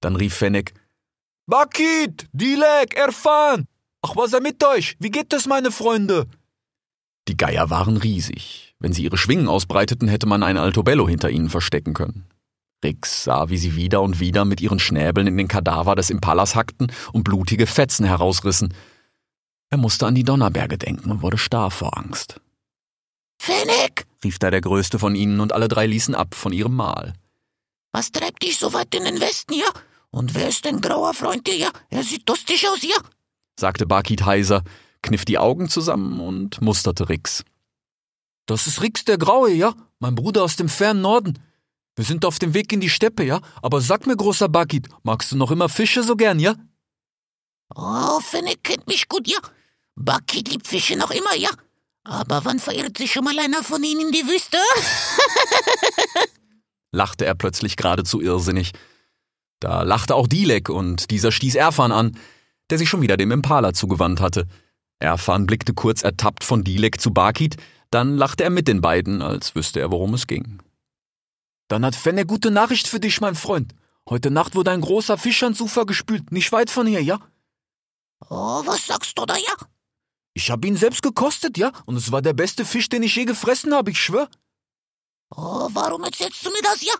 Dann 0.00 0.16
rief 0.16 0.34
Fennec. 0.34 0.72
Bakit, 1.46 2.28
Dilek, 2.32 2.94
Erfan! 2.94 3.66
Ach, 4.02 4.16
was 4.16 4.32
er 4.32 4.40
mit 4.40 4.64
euch? 4.64 4.96
Wie 4.98 5.10
geht 5.10 5.32
es, 5.32 5.46
meine 5.46 5.70
Freunde? 5.70 6.26
Die 7.28 7.36
Geier 7.36 7.70
waren 7.70 7.96
riesig. 7.98 8.74
Wenn 8.78 8.92
sie 8.92 9.04
ihre 9.04 9.18
Schwingen 9.18 9.46
ausbreiteten, 9.46 10.08
hätte 10.08 10.26
man 10.26 10.42
ein 10.42 10.56
Altobello 10.56 11.06
hinter 11.06 11.28
ihnen 11.30 11.50
verstecken 11.50 11.92
können. 11.92 12.26
Rix 12.82 13.24
sah, 13.24 13.50
wie 13.50 13.58
sie 13.58 13.76
wieder 13.76 14.00
und 14.00 14.20
wieder 14.20 14.46
mit 14.46 14.60
ihren 14.62 14.78
Schnäbeln 14.78 15.26
in 15.26 15.36
den 15.36 15.48
Kadaver 15.48 15.94
des 15.94 16.08
Impalas 16.08 16.54
hackten 16.54 16.90
und 17.12 17.24
blutige 17.24 17.66
Fetzen 17.66 18.06
herausrissen, 18.06 18.72
er 19.70 19.78
musste 19.78 20.06
an 20.06 20.14
die 20.14 20.24
Donnerberge 20.24 20.78
denken 20.78 21.10
und 21.10 21.22
wurde 21.22 21.38
starr 21.38 21.70
vor 21.70 21.96
Angst. 21.96 22.40
Fennec, 23.40 24.04
rief 24.22 24.38
da 24.38 24.50
der 24.50 24.60
größte 24.60 24.98
von 24.98 25.14
ihnen, 25.14 25.40
und 25.40 25.52
alle 25.52 25.68
drei 25.68 25.86
ließen 25.86 26.14
ab 26.14 26.34
von 26.34 26.52
ihrem 26.52 26.74
Mahl. 26.74 27.14
Was 27.92 28.12
treibt 28.12 28.42
dich 28.42 28.58
so 28.58 28.72
weit 28.72 28.94
in 28.94 29.04
den 29.04 29.20
Westen, 29.20 29.54
ja? 29.54 29.68
Und 30.10 30.34
wer 30.34 30.48
ist 30.48 30.64
dein 30.64 30.80
grauer 30.80 31.14
Freund 31.14 31.48
hier? 31.48 31.70
Er 31.88 32.02
sieht 32.02 32.28
durstig 32.28 32.68
aus, 32.68 32.82
ja? 32.82 32.96
sagte 33.58 33.86
Bakit 33.86 34.24
heiser, 34.24 34.62
kniff 35.02 35.24
die 35.24 35.38
Augen 35.38 35.68
zusammen 35.68 36.20
und 36.20 36.60
musterte 36.60 37.08
Rix. 37.08 37.44
Das 38.46 38.66
ist 38.66 38.82
Rix 38.82 39.04
der 39.04 39.18
Graue, 39.18 39.52
ja? 39.52 39.74
Mein 40.00 40.14
Bruder 40.14 40.42
aus 40.42 40.56
dem 40.56 40.68
fernen 40.68 41.02
Norden. 41.02 41.38
Wir 41.94 42.04
sind 42.04 42.24
auf 42.24 42.38
dem 42.38 42.54
Weg 42.54 42.72
in 42.72 42.80
die 42.80 42.90
Steppe, 42.90 43.22
ja? 43.22 43.40
Aber 43.62 43.80
sag 43.80 44.06
mir, 44.06 44.16
großer 44.16 44.48
Bakit, 44.48 44.88
magst 45.02 45.30
du 45.30 45.36
noch 45.36 45.50
immer 45.50 45.68
Fische 45.68 46.02
so 46.02 46.16
gern, 46.16 46.40
ja? 46.40 46.56
Oh, 47.74 48.18
Fennec 48.20 48.64
kennt 48.64 48.86
mich 48.86 49.08
gut, 49.08 49.28
ja? 49.28 49.38
Bucky 49.96 50.40
liebt 50.40 50.66
Fische 50.66 50.96
noch 50.96 51.10
immer, 51.10 51.34
ja? 51.36 51.50
Aber 52.04 52.44
wann 52.44 52.58
verirrt 52.58 52.96
sich 52.96 53.12
schon 53.12 53.24
mal 53.24 53.38
einer 53.38 53.62
von 53.62 53.82
ihnen 53.84 54.00
in 54.00 54.12
die 54.12 54.26
Wüste? 54.26 54.58
lachte 56.92 57.26
er 57.26 57.34
plötzlich 57.34 57.76
geradezu 57.76 58.20
irrsinnig. 58.20 58.72
Da 59.60 59.82
lachte 59.82 60.14
auch 60.14 60.26
Dilek 60.26 60.70
und 60.70 61.10
dieser 61.10 61.32
stieß 61.32 61.54
Erfan 61.54 61.92
an, 61.92 62.18
der 62.70 62.78
sich 62.78 62.88
schon 62.88 63.02
wieder 63.02 63.16
dem 63.16 63.30
Impala 63.30 63.74
zugewandt 63.74 64.20
hatte. 64.20 64.46
Erfan 64.98 65.46
blickte 65.46 65.74
kurz 65.74 66.02
ertappt 66.02 66.44
von 66.44 66.64
Dilek 66.64 67.00
zu 67.00 67.12
Bakit, 67.12 67.56
dann 67.90 68.16
lachte 68.16 68.44
er 68.44 68.50
mit 68.50 68.68
den 68.68 68.80
beiden, 68.80 69.22
als 69.22 69.54
wüsste 69.54 69.80
er, 69.80 69.90
worum 69.90 70.14
es 70.14 70.26
ging. 70.26 70.62
Dann 71.68 71.84
hat 71.84 71.96
Fenne 71.96 72.26
gute 72.26 72.50
Nachricht 72.50 72.88
für 72.88 73.00
dich, 73.00 73.20
mein 73.20 73.34
Freund. 73.34 73.74
Heute 74.08 74.30
Nacht 74.30 74.54
wurde 74.54 74.70
ein 74.70 74.80
großer 74.80 75.18
Fisch 75.18 75.42
ans 75.42 75.60
Ufer 75.60 75.86
gespült, 75.86 76.32
nicht 76.32 76.52
weit 76.52 76.70
von 76.70 76.86
hier, 76.86 77.02
ja? 77.02 77.20
Oh, 78.28 78.62
was 78.64 78.86
sagst 78.86 79.18
du 79.18 79.24
da, 79.24 79.36
ja? 79.36 79.54
Ich 80.40 80.50
hab 80.50 80.64
ihn 80.64 80.74
selbst 80.74 81.02
gekostet, 81.02 81.58
ja? 81.58 81.70
Und 81.84 81.96
es 81.96 82.12
war 82.12 82.22
der 82.22 82.32
beste 82.32 82.64
Fisch, 82.64 82.88
den 82.88 83.02
ich 83.02 83.14
je 83.14 83.26
gefressen 83.26 83.74
habe, 83.74 83.90
ich 83.90 84.00
schwör. 84.00 84.26
Oh, 85.36 85.68
warum 85.74 86.02
erzählst 86.02 86.46
du 86.46 86.50
mir 86.50 86.62
das, 86.62 86.80
ja? 86.80 86.94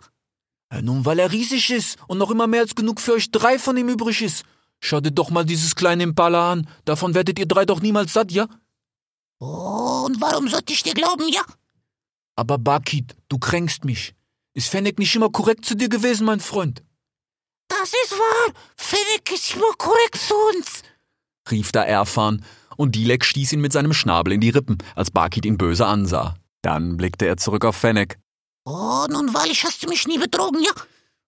ja? 0.71 0.81
Nun, 0.83 1.05
weil 1.05 1.17
er 1.17 1.31
riesig 1.31 1.71
ist 1.71 1.97
und 2.07 2.19
noch 2.19 2.29
immer 2.29 2.45
mehr 2.45 2.61
als 2.61 2.75
genug 2.75 3.01
für 3.01 3.13
euch 3.13 3.31
drei 3.31 3.57
von 3.57 3.75
ihm 3.77 3.89
übrig 3.89 4.21
ist. 4.21 4.43
Schaut 4.79 5.07
dir 5.07 5.11
doch 5.11 5.31
mal 5.31 5.43
dieses 5.43 5.75
kleine 5.75 6.03
Impala 6.03 6.51
an. 6.51 6.69
Davon 6.85 7.15
werdet 7.15 7.39
ihr 7.39 7.47
drei 7.47 7.65
doch 7.65 7.81
niemals 7.81 8.13
satt, 8.13 8.31
ja? 8.31 8.47
Oh, 9.39 10.03
und 10.05 10.21
warum 10.21 10.47
sollte 10.47 10.73
ich 10.73 10.83
dir 10.83 10.93
glauben, 10.93 11.27
ja? 11.27 11.41
Aber 12.35 12.59
Bakit, 12.59 13.15
du 13.27 13.39
kränkst 13.39 13.85
mich. 13.85 14.13
Ist 14.53 14.69
Fennec 14.69 14.99
nicht 14.99 15.15
immer 15.15 15.31
korrekt 15.31 15.65
zu 15.65 15.75
dir 15.75 15.89
gewesen, 15.89 16.25
mein 16.25 16.41
Freund? 16.41 16.83
Das 17.67 17.89
ist 17.89 18.11
wahr. 18.11 18.53
Fennec 18.75 19.31
ist 19.31 19.55
immer 19.55 19.73
korrekt 19.79 20.17
zu 20.17 20.35
uns, 20.53 20.83
rief 21.49 21.71
da 21.71 21.83
Erfan, 21.83 22.45
und 22.81 22.95
Dilek 22.95 23.23
stieß 23.23 23.53
ihn 23.53 23.61
mit 23.61 23.71
seinem 23.71 23.93
Schnabel 23.93 24.33
in 24.33 24.41
die 24.41 24.49
Rippen, 24.49 24.79
als 24.95 25.11
Bakit 25.11 25.45
ihn 25.45 25.57
böse 25.57 25.85
ansah. 25.85 26.35
Dann 26.61 26.97
blickte 26.97 27.27
er 27.27 27.37
zurück 27.37 27.63
auf 27.63 27.75
Fennec. 27.75 28.17
Oh, 28.65 29.05
nun 29.09 29.33
wahrlich 29.33 29.63
hast 29.63 29.83
du 29.83 29.87
mich 29.87 30.07
nie 30.07 30.17
betrogen, 30.17 30.61
ja? 30.61 30.71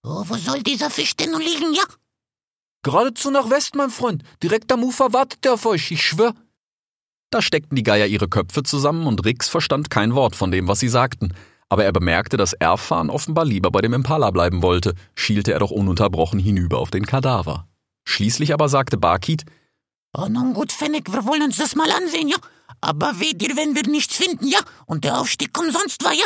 Oh, 0.04 0.24
wo 0.28 0.36
soll 0.36 0.62
dieser 0.63 0.89
Fisch 0.89 1.16
denn 1.16 1.32
nun 1.32 1.42
liegen, 1.42 1.74
ja? 1.74 1.84
Geradezu 2.84 3.32
nach 3.32 3.50
West, 3.50 3.76
mein 3.76 3.89
Freund. 3.89 4.24
Direkt 4.42 4.72
am 4.72 4.84
Ufer 4.84 5.13
wartet 5.13 5.46
er 5.46 5.54
auf 5.54 5.66
euch, 5.66 5.92
ich 5.92 6.04
schwör. 6.04 6.34
Da 7.32 7.42
steckten 7.42 7.76
die 7.76 7.84
Geier 7.84 8.08
ihre 8.08 8.28
Köpfe 8.28 8.63
zusammen 8.63 9.08
und 9.08 9.26
Rix 9.26 9.48
verstand 9.48 9.89
kein 9.89 10.13
Wort 10.13 10.36
von 10.36 10.52
dem, 10.52 10.68
was 10.68 10.80
sie 10.80 10.89
sagten. 10.89 11.34
Aber 11.70 11.86
er 11.86 11.94
bemerkte, 11.94 12.36
dass 12.36 12.54
Erfan 12.54 13.10
offenbar 13.10 13.46
lieber 13.46 13.72
bei 13.72 13.82
dem 13.82 13.94
Impala 13.94 14.30
bleiben 14.32 14.62
wollte, 14.62 14.94
schielte 15.16 15.54
er 15.54 15.60
doch 15.60 15.72
ununterbrochen 15.72 16.39
hinüber 16.39 16.80
auf 16.80 16.92
den 16.92 17.06
Kadaver. 17.06 17.68
Schließlich 18.06 18.54
aber 18.54 18.70
sagte 18.70 18.98
Barkit, 18.98 19.46
Oh, 20.15 20.28
nun 20.28 20.54
gut, 20.54 20.71
Fennec, 20.71 21.12
wir 21.12 21.26
wollen 21.26 21.43
uns 21.43 21.58
das 21.58 21.76
mal 21.76 21.89
ansehen, 21.91 22.28
ja? 22.28 22.38
Aber 22.82 23.19
weh 23.19 23.34
dir, 23.34 23.56
wenn 23.56 23.76
wir 23.76 23.84
nichts 23.84 24.15
finden, 24.15 24.47
ja? 24.47 24.60
Und 24.86 25.04
der 25.04 25.19
Aufstieg 25.19 25.58
umsonst 25.58 26.04
war, 26.04 26.13
ja? 26.13 26.26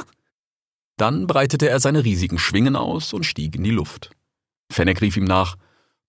Dann 0.97 1.27
breitete 1.27 1.69
er 1.69 1.79
seine 1.79 2.03
riesigen 2.03 2.39
Schwingen 2.39 2.75
aus 2.75 3.13
und 3.13 3.23
stieg 3.23 3.55
in 3.55 3.63
die 3.63 3.71
Luft. 3.71 4.11
Fennec 4.71 5.01
rief 5.01 5.15
ihm 5.15 5.23
nach, 5.23 5.55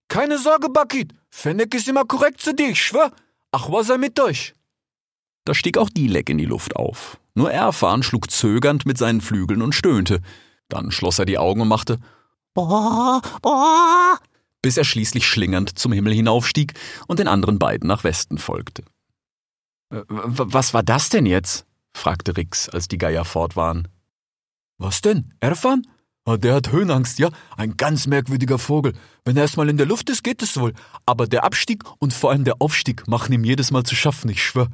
keine 0.08 0.38
Sorge, 0.38 0.70
Bakit. 0.70 1.12
Fennec 1.30 1.74
ist 1.74 1.86
immer 1.86 2.04
korrekt 2.04 2.40
zu 2.40 2.54
dir, 2.54 2.70
ich 2.70 2.82
schwör. 2.82 3.12
Ach, 3.52 3.70
was 3.70 3.86
sei 3.86 3.98
mit 3.98 4.18
euch? 4.18 4.54
Da 5.44 5.54
stieg 5.54 5.78
auch 5.78 5.90
Dilek 5.90 6.30
in 6.30 6.38
die 6.38 6.46
Luft 6.46 6.76
auf. 6.76 7.18
Nur 7.34 7.52
Erfan 7.52 8.02
schlug 8.02 8.30
zögernd 8.30 8.86
mit 8.86 8.98
seinen 8.98 9.20
Flügeln 9.20 9.62
und 9.62 9.74
stöhnte. 9.74 10.20
Dann 10.68 10.90
schloss 10.90 11.18
er 11.18 11.26
die 11.26 11.38
Augen 11.38 11.60
und 11.60 11.68
machte 11.68 11.98
Boah, 12.54 13.22
boah, 13.40 14.18
bis 14.62 14.76
er 14.76 14.84
schließlich 14.84 15.26
schlingernd 15.26 15.78
zum 15.78 15.92
Himmel 15.92 16.14
hinaufstieg 16.14 16.74
und 17.06 17.18
den 17.18 17.28
anderen 17.28 17.58
beiden 17.58 17.88
nach 17.88 18.04
Westen 18.04 18.38
folgte. 18.38 18.82
Äh, 19.90 20.02
was 20.08 20.74
war 20.74 20.82
das 20.82 21.08
denn 21.08 21.26
jetzt? 21.26 21.66
fragte 21.94 22.36
Rix, 22.36 22.68
als 22.68 22.88
die 22.88 22.98
Geier 22.98 23.24
fort 23.24 23.56
waren. 23.56 23.88
Was 24.78 25.00
denn? 25.00 25.34
Erfan? 25.40 25.82
Ah, 26.24 26.36
der 26.36 26.54
hat 26.54 26.70
Höhenangst, 26.70 27.18
ja? 27.18 27.30
Ein 27.56 27.76
ganz 27.76 28.06
merkwürdiger 28.06 28.58
Vogel. 28.58 28.92
Wenn 29.24 29.36
er 29.36 29.42
erstmal 29.42 29.68
in 29.70 29.78
der 29.78 29.86
Luft 29.86 30.10
ist, 30.10 30.22
geht 30.22 30.42
es 30.42 30.58
wohl. 30.58 30.74
Aber 31.06 31.26
der 31.26 31.42
Abstieg 31.42 31.84
und 32.00 32.12
vor 32.12 32.30
allem 32.30 32.44
der 32.44 32.60
Aufstieg 32.60 33.08
machen 33.08 33.32
ihm 33.32 33.44
jedes 33.44 33.70
Mal 33.70 33.84
zu 33.84 33.96
schaffen, 33.96 34.28
ich 34.28 34.44
schwör. 34.44 34.68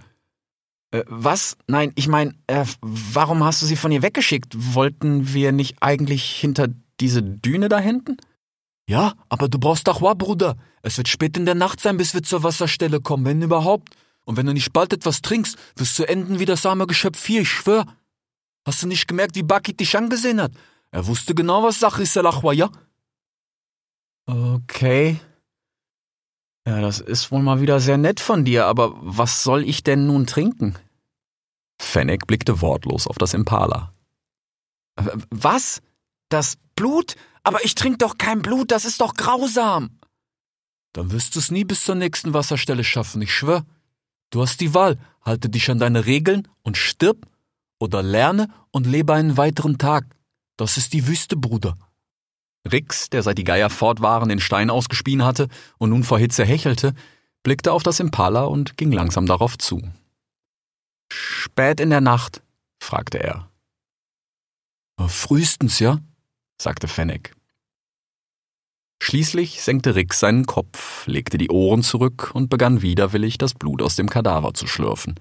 Äh, 0.91 1.05
was? 1.07 1.57
Nein, 1.69 1.93
ich 1.95 2.09
meine, 2.09 2.35
äh, 2.49 2.65
warum 2.81 3.45
hast 3.45 3.63
du 3.63 3.67
sie 3.67 3.77
von 3.77 3.93
ihr 3.93 4.03
weggeschickt? 4.03 4.55
Wollten 4.75 5.33
wir 5.33 5.53
nicht 5.53 5.77
eigentlich 5.81 6.25
hinter 6.29 6.69
diese 7.01 7.23
Düne 7.23 7.69
da 7.69 7.79
hinten? 7.79 8.17
Ja, 8.87 9.15
aber 9.29 9.49
du 9.49 9.59
brauchst 9.59 9.87
Dachwa, 9.89 10.15
Bruder. 10.15 10.57
Es 10.83 10.99
wird 10.99 11.09
spät 11.09 11.37
in 11.37 11.47
der 11.47 11.55
Nacht 11.55 11.81
sein, 11.81 11.97
bis 11.97 12.13
wir 12.13 12.23
zur 12.23 12.43
Wasserstelle 12.43 13.01
kommen, 13.01 13.25
wenn 13.25 13.41
überhaupt. 13.41 13.95
Und 14.25 14.37
wenn 14.37 14.47
du 14.47 14.53
nicht 14.53 14.73
bald 14.73 14.93
etwas 14.93 15.23
trinkst, 15.23 15.57
wirst 15.77 15.99
du 15.99 16.05
enden 16.05 16.39
wie 16.39 16.45
das 16.45 16.67
arme 16.67 16.87
Geschöpf 16.87 17.25
hier, 17.25 17.43
ich 17.43 17.51
schwör. 17.51 17.87
Hast 18.67 18.83
du 18.83 18.87
nicht 18.87 19.09
gemerkt, 19.09 19.37
wie 19.37 19.43
Bakit 19.43 19.81
dich 19.81 19.97
angesehen 19.97 20.41
hat? 20.41 20.53
Er 20.91 21.07
wusste 21.07 21.35
genau, 21.35 21.63
was 21.63 21.81
Sache 21.81 22.03
ist, 22.03 22.17
Al 22.17 22.55
ja? 22.55 22.71
Okay. 24.27 25.21
Ja, 26.67 26.81
das 26.81 27.01
ist 27.01 27.31
wohl 27.31 27.43
mal 27.43 27.61
wieder 27.61 27.81
sehr 27.81 27.99
nett 27.99 28.21
von 28.21 28.45
dir, 28.45 28.67
aber 28.67 28.95
was 29.01 29.43
soll 29.43 29.65
ich 29.65 29.83
denn 29.83 30.07
nun 30.07 30.27
trinken? 30.27 30.77
Fennec 31.79 32.27
blickte 32.27 32.63
wortlos 32.63 33.07
auf 33.07 33.19
das 33.19 33.35
Impala. 33.35 33.93
Was? 35.31 35.83
Das 36.35 36.57
Blut? 36.75 37.15
Aber 37.45 37.65
ich 37.65 37.77
trinke 37.77 37.99
doch 37.99 38.19
kein 38.19 38.43
Blut, 38.43 38.73
das 38.73 38.85
ist 38.85 39.01
doch 39.01 39.15
grausam. 39.15 40.01
Dann 40.93 41.13
wirst 41.13 41.37
du 41.37 41.39
es 41.39 41.53
nie 41.53 41.63
bis 41.63 41.85
zur 41.85 41.95
nächsten 41.95 42.35
Wasserstelle 42.35 42.83
schaffen, 42.83 43.23
ich 43.23 43.33
schwör. 43.33 43.65
Du 44.31 44.43
hast 44.43 44.61
die 44.61 44.75
Wahl, 44.75 44.99
halte 45.21 45.49
dich 45.49 45.71
an 45.71 45.79
deine 45.79 46.07
Regeln 46.07 46.49
und 46.63 46.77
stirb 46.77 47.29
oder 47.79 48.03
lerne 48.03 48.49
und 48.73 48.89
lebe 48.89 49.15
einen 49.15 49.37
weiteren 49.37 49.79
Tag. 49.79 50.07
Das 50.57 50.77
ist 50.77 50.93
die 50.93 51.07
Wüste, 51.07 51.37
Bruder. 51.37 51.79
Rix, 52.69 53.11
der 53.11 53.23
seit 53.23 53.39
die 53.39 53.45
Geier 53.45 53.71
fort 53.71 54.01
waren 54.01 54.29
den 54.29 54.41
Stein 54.41 54.71
ausgespien 54.71 55.23
hatte 55.23 55.47
und 55.79 55.91
nun 55.91 56.03
vor 56.03 56.19
Hitze 56.19 56.45
hechelte, 56.45 56.95
blickte 57.45 57.71
auf 57.71 57.85
das 57.85 58.01
Impala 58.01 58.43
und 58.43 58.77
ging 58.77 58.91
langsam 58.91 59.27
darauf 59.27 59.57
zu. 59.57 59.89
Spät 61.13 61.79
in 61.79 61.91
der 61.91 62.01
Nacht? 62.01 62.43
fragte 62.81 63.23
er. 63.23 63.49
Frühestens, 65.07 65.79
ja? 65.79 66.01
Sagte 66.61 66.89
Fennec. 66.89 67.35
Schließlich 69.03 69.61
senkte 69.61 69.95
Rix 69.95 70.21
seinen 70.21 70.47
Kopf, 70.47 71.07
legte 71.07 71.37
die 71.37 71.51
Ohren 71.51 71.83
zurück 71.83 72.31
und 72.33 72.49
begann 72.49 72.81
widerwillig 72.81 73.37
das 73.37 73.55
Blut 73.55 73.83
aus 73.83 73.97
dem 73.97 74.09
Kadaver 74.09 74.55
zu 74.55 74.67
schlürfen. 74.67 75.15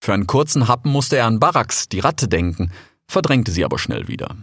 Für 0.00 0.14
einen 0.14 0.26
kurzen 0.26 0.68
Happen 0.68 0.90
musste 0.90 1.16
er 1.16 1.26
an 1.26 1.40
Barax, 1.40 1.88
die 1.88 2.00
Ratte, 2.00 2.28
denken, 2.28 2.72
verdrängte 3.06 3.50
sie 3.50 3.64
aber 3.64 3.78
schnell 3.78 4.08
wieder. 4.08 4.36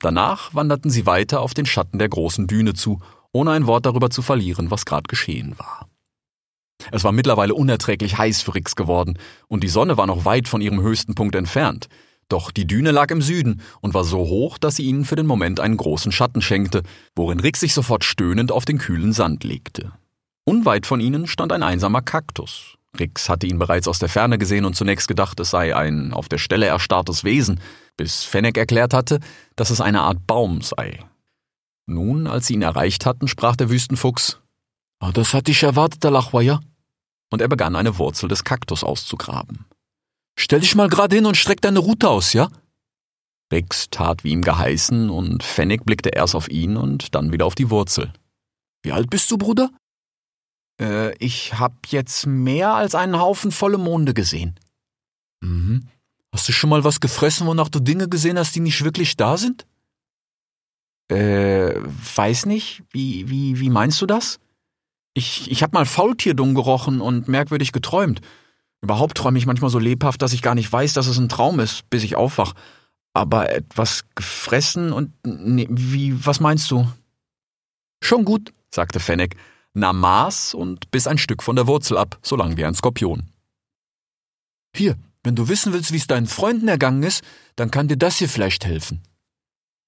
Danach 0.00 0.54
wanderten 0.54 0.90
sie 0.90 1.06
weiter 1.06 1.40
auf 1.40 1.54
den 1.54 1.66
Schatten 1.66 1.98
der 1.98 2.08
großen 2.08 2.46
Düne 2.46 2.74
zu, 2.74 3.00
ohne 3.32 3.52
ein 3.52 3.66
Wort 3.66 3.86
darüber 3.86 4.10
zu 4.10 4.22
verlieren, 4.22 4.70
was 4.70 4.84
gerade 4.84 5.08
geschehen 5.08 5.58
war. 5.58 5.88
Es 6.92 7.04
war 7.04 7.12
mittlerweile 7.12 7.54
unerträglich 7.54 8.18
heiß 8.18 8.42
für 8.42 8.54
Rix 8.54 8.76
geworden, 8.76 9.18
und 9.48 9.64
die 9.64 9.68
Sonne 9.68 9.96
war 9.96 10.06
noch 10.06 10.24
weit 10.24 10.48
von 10.48 10.60
ihrem 10.60 10.80
höchsten 10.80 11.14
Punkt 11.14 11.34
entfernt. 11.34 11.88
Doch 12.28 12.50
die 12.50 12.66
Düne 12.66 12.90
lag 12.90 13.10
im 13.10 13.22
Süden 13.22 13.62
und 13.80 13.94
war 13.94 14.04
so 14.04 14.18
hoch, 14.18 14.58
dass 14.58 14.76
sie 14.76 14.84
ihnen 14.84 15.04
für 15.04 15.16
den 15.16 15.26
Moment 15.26 15.60
einen 15.60 15.76
großen 15.76 16.10
Schatten 16.10 16.42
schenkte, 16.42 16.82
worin 17.14 17.40
Rix 17.40 17.60
sich 17.60 17.72
sofort 17.72 18.04
stöhnend 18.04 18.50
auf 18.50 18.64
den 18.64 18.78
kühlen 18.78 19.12
Sand 19.12 19.44
legte. 19.44 19.92
Unweit 20.44 20.86
von 20.86 21.00
ihnen 21.00 21.26
stand 21.26 21.52
ein 21.52 21.62
einsamer 21.62 22.02
Kaktus. 22.02 22.76
Rix 22.98 23.28
hatte 23.28 23.46
ihn 23.46 23.58
bereits 23.58 23.88
aus 23.88 23.98
der 23.98 24.08
Ferne 24.08 24.38
gesehen 24.38 24.64
und 24.64 24.74
zunächst 24.74 25.06
gedacht, 25.06 25.38
es 25.38 25.50
sei 25.50 25.76
ein 25.76 26.12
auf 26.12 26.28
der 26.28 26.38
Stelle 26.38 26.66
erstarrtes 26.66 27.24
Wesen, 27.24 27.60
bis 27.96 28.24
Fennec 28.24 28.56
erklärt 28.56 28.94
hatte, 28.94 29.20
dass 29.54 29.70
es 29.70 29.80
eine 29.80 30.02
Art 30.02 30.26
Baum 30.26 30.62
sei. 30.62 31.04
Nun, 31.86 32.26
als 32.26 32.48
sie 32.48 32.54
ihn 32.54 32.62
erreicht 32.62 33.06
hatten, 33.06 33.28
sprach 33.28 33.54
der 33.54 33.70
Wüstenfuchs, 33.70 34.40
oh, 35.00 35.10
das 35.12 35.34
hatte 35.34 35.52
ich 35.52 35.62
erwartet, 35.62 36.04
Alachwaya. 36.04 36.60
Und 37.30 37.40
er 37.40 37.48
begann 37.48 37.76
eine 37.76 37.98
Wurzel 37.98 38.28
des 38.28 38.44
Kaktus 38.44 38.82
auszugraben. 38.82 39.66
Stell 40.38 40.60
dich 40.60 40.74
mal 40.74 40.88
gerade 40.88 41.16
hin 41.16 41.26
und 41.26 41.36
streck 41.36 41.60
deine 41.60 41.78
Rute 41.78 42.08
aus, 42.08 42.32
ja? 42.32 42.48
Rix 43.52 43.88
tat 43.90 44.24
wie 44.24 44.32
ihm 44.32 44.42
geheißen 44.42 45.08
und 45.08 45.42
Fennec 45.42 45.84
blickte 45.84 46.10
erst 46.10 46.34
auf 46.34 46.48
ihn 46.48 46.76
und 46.76 47.14
dann 47.14 47.32
wieder 47.32 47.46
auf 47.46 47.54
die 47.54 47.70
Wurzel. 47.70 48.12
Wie 48.82 48.92
alt 48.92 49.08
bist 49.08 49.30
du, 49.30 49.38
Bruder? 49.38 49.70
Äh, 50.80 51.16
ich 51.18 51.58
hab 51.58 51.86
jetzt 51.88 52.26
mehr 52.26 52.74
als 52.74 52.94
einen 52.94 53.18
Haufen 53.18 53.52
volle 53.52 53.78
Monde 53.78 54.14
gesehen. 54.14 54.58
Mhm. 55.40 55.88
Hast 56.32 56.48
du 56.48 56.52
schon 56.52 56.70
mal 56.70 56.84
was 56.84 57.00
gefressen, 57.00 57.46
wonach 57.46 57.68
du 57.68 57.80
Dinge 57.80 58.08
gesehen 58.08 58.38
hast, 58.38 58.54
die 58.54 58.60
nicht 58.60 58.84
wirklich 58.84 59.16
da 59.16 59.36
sind? 59.36 59.66
Äh, 61.08 61.74
weiß 62.14 62.46
nicht. 62.46 62.82
Wie, 62.90 63.30
wie, 63.30 63.60
wie 63.60 63.70
meinst 63.70 64.00
du 64.02 64.06
das? 64.06 64.38
Ich, 65.14 65.50
ich 65.50 65.62
hab 65.62 65.72
mal 65.72 65.86
Faultierdung 65.86 66.54
gerochen 66.54 67.00
und 67.00 67.28
merkwürdig 67.28 67.72
geträumt. 67.72 68.20
Überhaupt 68.86 69.16
träume 69.16 69.36
ich 69.36 69.46
manchmal 69.46 69.70
so 69.70 69.80
lebhaft, 69.80 70.22
dass 70.22 70.32
ich 70.32 70.42
gar 70.42 70.54
nicht 70.54 70.72
weiß, 70.72 70.92
dass 70.92 71.08
es 71.08 71.18
ein 71.18 71.28
Traum 71.28 71.58
ist, 71.58 71.90
bis 71.90 72.04
ich 72.04 72.14
aufwach. 72.14 72.52
Aber 73.14 73.50
etwas 73.50 74.04
gefressen 74.14 74.92
und. 74.92 75.12
Nee, 75.24 75.66
wie, 75.68 76.24
was 76.24 76.38
meinst 76.38 76.70
du? 76.70 76.86
Schon 78.00 78.24
gut, 78.24 78.52
sagte 78.70 79.00
Fennec 79.00 79.36
nahm 79.76 80.00
Maß 80.00 80.54
und 80.54 80.90
biss 80.90 81.06
ein 81.06 81.18
Stück 81.18 81.42
von 81.42 81.54
der 81.54 81.66
Wurzel 81.66 81.98
ab, 81.98 82.18
so 82.22 82.34
lang 82.34 82.56
wie 82.56 82.64
ein 82.64 82.74
Skorpion. 82.74 83.24
Hier, 84.74 84.96
wenn 85.22 85.36
du 85.36 85.48
wissen 85.48 85.72
willst, 85.72 85.92
wie 85.92 85.98
es 85.98 86.06
deinen 86.06 86.26
Freunden 86.26 86.68
ergangen 86.68 87.02
ist, 87.02 87.22
dann 87.56 87.70
kann 87.70 87.88
dir 87.88 87.96
das 87.96 88.16
hier 88.16 88.28
vielleicht 88.28 88.64
helfen. 88.64 89.02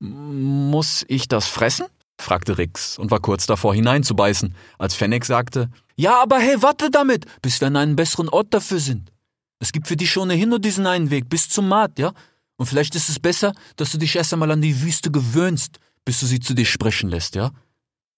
Muss 0.01 1.05
ich 1.09 1.29
das 1.29 1.47
fressen? 1.47 1.87
Fragte 2.19 2.59
Rix 2.59 2.99
und 2.99 3.11
war 3.11 3.21
kurz 3.21 3.47
davor 3.47 3.75
hineinzubeißen, 3.75 4.55
als 4.79 4.95
Fennec 4.95 5.25
sagte, 5.25 5.71
Ja, 5.97 6.23
aber 6.23 6.39
hey, 6.39 6.61
warte 6.61 6.91
damit, 6.91 7.27
bis 7.43 7.61
wir 7.61 7.69
an 7.69 7.77
einen 7.77 7.97
besseren 7.97 8.29
Ort 8.29 8.53
dafür 8.53 8.81
sind. 8.81 9.13
Es 9.61 9.73
gibt 9.73 9.89
für 9.89 9.97
dich 9.97 10.17
ohnehin 10.17 10.51
nur 10.51 10.61
diesen 10.61 10.87
einen 10.87 11.11
Weg, 11.11 11.29
bis 11.29 11.49
zum 11.49 11.69
Mat, 11.69 11.99
ja? 11.99 12.13
Und 12.57 12.67
vielleicht 12.67 12.95
ist 12.95 13.09
es 13.09 13.19
besser, 13.19 13.53
dass 13.77 13.93
du 13.93 13.99
dich 13.99 14.17
erst 14.17 14.33
einmal 14.33 14.51
an 14.51 14.63
die 14.63 14.83
Wüste 14.83 15.11
gewöhnst, 15.11 15.79
bis 16.05 16.21
du 16.21 16.27
sie 16.27 16.41
zu 16.41 16.55
dir 16.55 16.67
sprechen 16.67 17.09
lässt, 17.09 17.35
ja? 17.35 17.51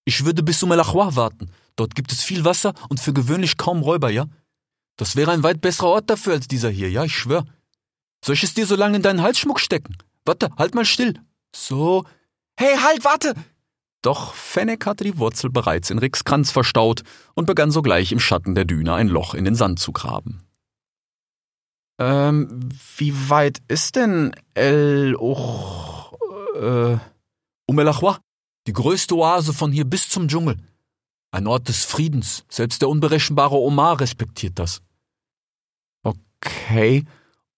Ich 0.05 0.25
würde 0.25 0.43
bis 0.43 0.59
zum 0.59 0.73
Elachwa 0.73 1.15
warten. 1.15 1.51
Dort 1.77 1.95
gibt 1.95 2.13
es 2.13 2.23
viel 2.23 2.45
Wasser 2.45 2.75
und 2.89 3.01
für 3.01 3.13
gewöhnlich 3.13 3.57
kaum 3.57 3.83
Räuber, 3.83 4.11
ja? 4.11 4.27
Das 4.97 5.17
wäre 5.17 5.33
ein 5.33 5.43
weit 5.43 5.61
besserer 5.61 5.89
Ort 5.89 6.11
dafür 6.11 6.35
als 6.35 6.49
dieser 6.49 6.71
hier, 6.71 6.91
ja, 6.91 7.05
ich 7.05 7.17
schwör. 7.17 7.45
Soll 8.25 8.35
ich 8.35 8.43
es 8.43 8.55
dir 8.55 8.67
so 8.67 8.77
lange 8.77 8.97
in 8.97 9.03
deinen 9.03 9.23
Halsschmuck 9.23 9.61
stecken? 9.61 9.97
Warte, 10.25 10.51
halt 10.59 10.75
mal 10.75 10.85
still. 10.85 11.15
So. 11.55 12.05
Hey, 12.59 12.77
halt, 12.77 13.05
warte! 13.05 13.35
Doch 14.03 14.35
Fennec 14.35 14.87
hatte 14.87 15.05
die 15.05 15.19
Wurzel 15.19 15.51
bereits 15.51 15.91
in 15.91 15.99
Ricks 15.99 16.25
Kranz 16.25 16.51
verstaut 16.51 17.03
und 17.35 17.47
begann 17.47 17.71
sogleich 17.71 18.13
im 18.13 18.21
Schatten 18.21 18.55
der 18.55 18.65
Düne 18.65 18.95
ein 18.95 19.09
Loch 19.09 19.35
in 19.35 19.45
den 19.45 19.55
Sand 19.55 19.79
zu 19.79 19.93
graben. 19.93 20.43
Ähm, 21.99 22.71
wie 22.97 23.29
weit 23.29 23.61
ist 23.69 23.97
denn 23.97 24.35
El 24.55 25.15
Och, 25.17 26.15
äh, 26.57 26.97
Um 27.67 27.79
Elachwa, 27.79 28.19
die 28.67 28.73
größte 28.73 29.15
Oase 29.15 29.53
von 29.53 29.71
hier 29.71 29.85
bis 29.85 30.09
zum 30.09 30.27
Dschungel. 30.29 30.57
Ein 31.31 31.47
Ort 31.47 31.69
des 31.69 31.85
Friedens. 31.85 32.45
Selbst 32.49 32.81
der 32.81 32.89
unberechenbare 32.89 33.55
Omar 33.55 34.01
respektiert 34.01 34.59
das. 34.59 34.83
okay. 36.03 37.05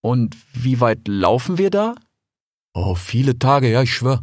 Und 0.01 0.35
wie 0.51 0.81
weit 0.81 1.07
laufen 1.07 1.57
wir 1.57 1.69
da? 1.69 1.95
Oh, 2.73 2.95
viele 2.95 3.39
Tage, 3.39 3.71
ja, 3.71 3.81
ich 3.81 3.93
schwör. 3.95 4.21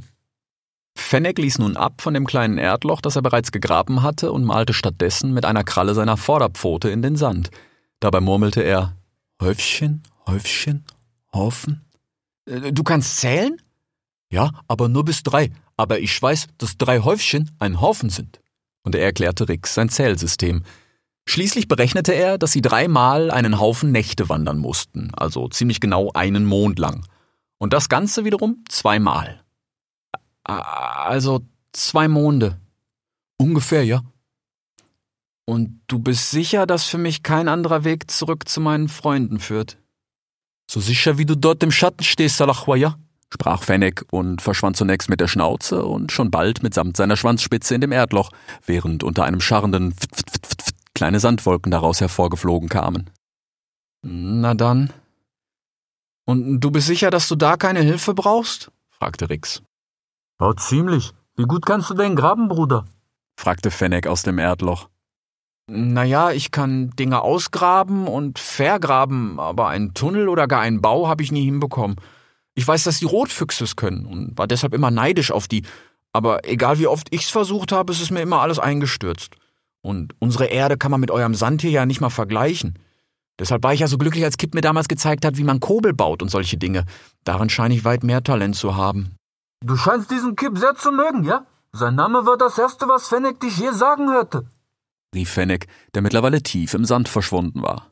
Fennec 0.94 1.38
ließ 1.38 1.58
nun 1.58 1.76
ab 1.76 2.02
von 2.02 2.14
dem 2.14 2.26
kleinen 2.26 2.58
Erdloch, 2.58 3.00
das 3.00 3.16
er 3.16 3.22
bereits 3.22 3.52
gegraben 3.52 4.02
hatte, 4.02 4.32
und 4.32 4.44
malte 4.44 4.72
stattdessen 4.72 5.32
mit 5.32 5.44
einer 5.44 5.64
Kralle 5.64 5.94
seiner 5.94 6.16
Vorderpfote 6.16 6.90
in 6.90 7.02
den 7.02 7.16
Sand. 7.16 7.50
Dabei 8.00 8.20
murmelte 8.20 8.62
er 8.62 8.96
Häufchen, 9.40 10.02
Häufchen, 10.26 10.84
Haufen. 11.32 11.84
Äh, 12.46 12.72
Du 12.72 12.82
kannst 12.82 13.18
zählen? 13.18 13.56
Ja, 14.30 14.50
aber 14.68 14.88
nur 14.88 15.04
bis 15.04 15.22
drei. 15.22 15.50
Aber 15.76 15.98
ich 16.00 16.20
weiß, 16.20 16.48
dass 16.58 16.76
drei 16.78 17.00
Häufchen 17.00 17.50
ein 17.58 17.80
Haufen 17.80 18.10
sind. 18.10 18.40
und 18.82 18.94
er 18.94 19.02
erklärte 19.04 19.48
Rix 19.48 19.74
sein 19.74 19.88
Zählsystem. 19.90 20.62
Schließlich 21.26 21.68
berechnete 21.68 22.12
er, 22.14 22.38
dass 22.38 22.52
sie 22.52 22.62
dreimal 22.62 23.30
einen 23.30 23.60
Haufen 23.60 23.92
Nächte 23.92 24.28
wandern 24.30 24.56
mussten, 24.58 25.10
also 25.14 25.48
ziemlich 25.48 25.80
genau 25.80 26.10
einen 26.14 26.46
Mond 26.46 26.78
lang. 26.78 27.04
Und 27.58 27.72
das 27.74 27.88
Ganze 27.90 28.24
wiederum 28.24 28.64
zweimal. 28.70 29.42
Also 30.44 31.40
zwei 31.72 32.08
Monde. 32.08 32.60
Ungefähr, 33.38 33.84
ja. 33.84 34.02
Und 35.46 35.80
du 35.86 35.98
bist 35.98 36.30
sicher, 36.30 36.66
dass 36.66 36.84
für 36.84 36.98
mich 36.98 37.22
kein 37.22 37.48
anderer 37.48 37.84
Weg 37.84 38.10
zurück 38.10 38.48
zu 38.48 38.60
meinen 38.60 38.88
Freunden 38.88 39.40
führt? 39.40 39.78
So 40.70 40.80
sicher 40.80 41.18
wie 41.18 41.26
du 41.26 41.36
dort 41.36 41.62
im 41.62 41.72
Schatten 41.72 42.04
stehst, 42.04 42.36
Salachwa, 42.36 42.76
ja? 42.76 42.96
sprach 43.32 43.62
Fennec 43.62 44.04
und 44.10 44.42
verschwand 44.42 44.76
zunächst 44.76 45.08
mit 45.08 45.20
der 45.20 45.28
Schnauze 45.28 45.84
und 45.84 46.12
schon 46.12 46.30
bald 46.30 46.62
mitsamt 46.62 46.96
seiner 46.96 47.16
Schwanzspitze 47.16 47.74
in 47.74 47.80
dem 47.80 47.92
Erdloch, 47.92 48.30
während 48.66 49.04
unter 49.04 49.24
einem 49.24 49.40
scharrenden 49.40 49.92
Pft, 49.92 50.16
Pft, 50.16 50.30
Pft, 50.30 50.62
Pft 50.62 50.74
kleine 50.94 51.20
Sandwolken 51.20 51.70
daraus 51.70 52.00
hervorgeflogen 52.00 52.68
kamen. 52.68 53.10
Na 54.02 54.54
dann. 54.54 54.92
Und 56.26 56.60
du 56.60 56.70
bist 56.70 56.86
sicher, 56.86 57.10
dass 57.10 57.28
du 57.28 57.36
da 57.36 57.56
keine 57.56 57.80
Hilfe 57.80 58.14
brauchst? 58.14 58.70
fragte 58.90 59.30
Rix. 59.30 59.62
Ja, 60.40 60.56
ziemlich. 60.56 61.12
Wie 61.36 61.44
gut 61.44 61.66
kannst 61.66 61.90
du 61.90 61.94
denn 61.94 62.16
graben, 62.16 62.48
Bruder? 62.48 62.86
fragte 63.38 63.70
Fennec 63.70 64.06
aus 64.06 64.22
dem 64.22 64.38
Erdloch. 64.38 64.88
Naja, 65.66 66.32
ich 66.32 66.50
kann 66.50 66.90
Dinge 66.98 67.22
ausgraben 67.22 68.08
und 68.08 68.38
vergraben, 68.38 69.38
aber 69.38 69.68
einen 69.68 69.94
Tunnel 69.94 70.28
oder 70.28 70.48
gar 70.48 70.62
einen 70.62 70.80
Bau 70.80 71.08
habe 71.08 71.22
ich 71.22 71.30
nie 71.30 71.44
hinbekommen. 71.44 71.96
Ich 72.54 72.66
weiß, 72.66 72.84
dass 72.84 72.98
die 72.98 73.04
Rotfüchse 73.04 73.64
es 73.64 73.76
können 73.76 74.06
und 74.06 74.36
war 74.36 74.48
deshalb 74.48 74.74
immer 74.74 74.90
neidisch 74.90 75.30
auf 75.30 75.46
die, 75.46 75.62
aber 76.12 76.48
egal 76.48 76.78
wie 76.78 76.88
oft 76.88 77.08
ich's 77.14 77.30
versucht 77.30 77.70
habe, 77.70 77.92
ist 77.92 78.00
es 78.00 78.10
mir 78.10 78.20
immer 78.20 78.40
alles 78.40 78.58
eingestürzt. 78.58 79.36
Und 79.82 80.14
unsere 80.18 80.46
Erde 80.46 80.76
kann 80.76 80.90
man 80.90 81.00
mit 81.00 81.10
eurem 81.10 81.34
Sand 81.34 81.62
hier 81.62 81.70
ja 81.70 81.86
nicht 81.86 82.00
mal 82.00 82.10
vergleichen. 82.10 82.78
Deshalb 83.38 83.62
war 83.62 83.72
ich 83.72 83.80
ja 83.80 83.86
so 83.86 83.96
glücklich, 83.96 84.24
als 84.24 84.36
Kip 84.36 84.54
mir 84.54 84.60
damals 84.60 84.88
gezeigt 84.88 85.24
hat, 85.24 85.36
wie 85.36 85.44
man 85.44 85.60
Kobel 85.60 85.94
baut 85.94 86.22
und 86.22 86.30
solche 86.30 86.56
Dinge. 86.56 86.84
Darin 87.24 87.48
scheine 87.48 87.74
ich 87.74 87.84
weit 87.84 88.02
mehr 88.02 88.22
Talent 88.22 88.56
zu 88.56 88.76
haben. 88.76 89.16
Du 89.62 89.76
scheinst 89.76 90.10
diesen 90.10 90.36
Kip 90.36 90.56
sehr 90.56 90.74
zu 90.74 90.90
mögen, 90.90 91.22
ja? 91.24 91.44
Sein 91.72 91.94
Name 91.94 92.24
war 92.24 92.38
das 92.38 92.56
Erste, 92.56 92.88
was 92.88 93.08
Fennec 93.08 93.40
dich 93.40 93.58
je 93.58 93.70
sagen 93.72 94.08
hörte. 94.10 94.50
rief 95.14 95.30
Fennec, 95.30 95.66
der 95.94 96.00
mittlerweile 96.00 96.42
tief 96.42 96.72
im 96.72 96.86
Sand 96.86 97.08
verschwunden 97.08 97.62
war. 97.62 97.86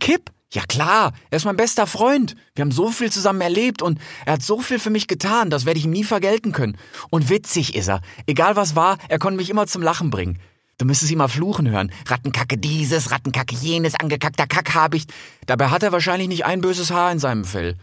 Kip? 0.00 0.30
Ja 0.52 0.62
klar, 0.66 1.12
er 1.30 1.36
ist 1.36 1.44
mein 1.44 1.56
bester 1.56 1.86
Freund. 1.86 2.34
Wir 2.54 2.62
haben 2.62 2.72
so 2.72 2.90
viel 2.90 3.10
zusammen 3.12 3.40
erlebt 3.40 3.82
und 3.82 3.98
er 4.24 4.34
hat 4.34 4.42
so 4.42 4.60
viel 4.60 4.78
für 4.78 4.90
mich 4.90 5.06
getan, 5.06 5.50
das 5.50 5.66
werde 5.66 5.78
ich 5.78 5.84
ihm 5.84 5.90
nie 5.90 6.04
vergelten 6.04 6.52
können. 6.52 6.76
Und 7.10 7.28
witzig 7.28 7.74
ist 7.74 7.88
er. 7.88 8.00
Egal 8.26 8.56
was 8.56 8.74
war, 8.76 8.98
er 9.08 9.18
konnte 9.18 9.36
mich 9.38 9.50
immer 9.50 9.66
zum 9.66 9.82
Lachen 9.82 10.10
bringen. 10.10 10.38
Du 10.78 10.84
müsstest 10.84 11.10
ihn 11.10 11.18
mal 11.18 11.28
fluchen 11.28 11.68
hören. 11.68 11.90
Rattenkacke 12.06 12.56
dieses, 12.56 13.10
Rattenkacke 13.10 13.54
jenes, 13.56 13.94
angekackter 13.94 14.46
Kackhabicht. 14.46 15.12
Dabei 15.46 15.68
hat 15.68 15.82
er 15.82 15.92
wahrscheinlich 15.92 16.28
nicht 16.28 16.44
ein 16.44 16.60
böses 16.60 16.90
Haar 16.90 17.12
in 17.12 17.18
seinem 17.18 17.44
Fell. 17.44 17.76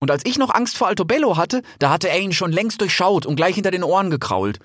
Und 0.00 0.10
als 0.10 0.22
ich 0.24 0.38
noch 0.38 0.52
Angst 0.52 0.76
vor 0.76 0.88
Altobello 0.88 1.36
hatte, 1.36 1.62
da 1.78 1.90
hatte 1.90 2.08
er 2.08 2.20
ihn 2.20 2.32
schon 2.32 2.52
längst 2.52 2.80
durchschaut 2.80 3.26
und 3.26 3.36
gleich 3.36 3.54
hinter 3.54 3.70
den 3.70 3.84
Ohren 3.84 4.10
gekrault. 4.10 4.58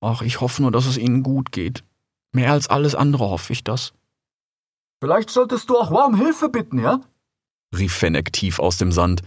Ach, 0.00 0.22
ich 0.22 0.40
hoffe 0.40 0.62
nur, 0.62 0.70
dass 0.70 0.86
es 0.86 0.98
ihnen 0.98 1.22
gut 1.22 1.52
geht. 1.52 1.84
Mehr 2.32 2.52
als 2.52 2.68
alles 2.68 2.94
andere 2.94 3.28
hoffe 3.30 3.52
ich 3.52 3.62
das. 3.62 3.92
Vielleicht 5.00 5.30
solltest 5.30 5.70
du 5.70 5.78
auch 5.78 5.90
warm 5.90 6.16
Hilfe 6.16 6.48
bitten, 6.48 6.78
ja? 6.78 7.00
rief 7.74 7.94
Fennec 7.94 8.32
tief 8.32 8.58
aus 8.58 8.78
dem 8.78 8.92
Sand. 8.92 9.22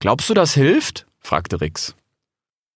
Glaubst 0.00 0.28
du, 0.28 0.34
das 0.34 0.54
hilft? 0.54 1.06
fragte 1.18 1.60
Rix. 1.60 1.94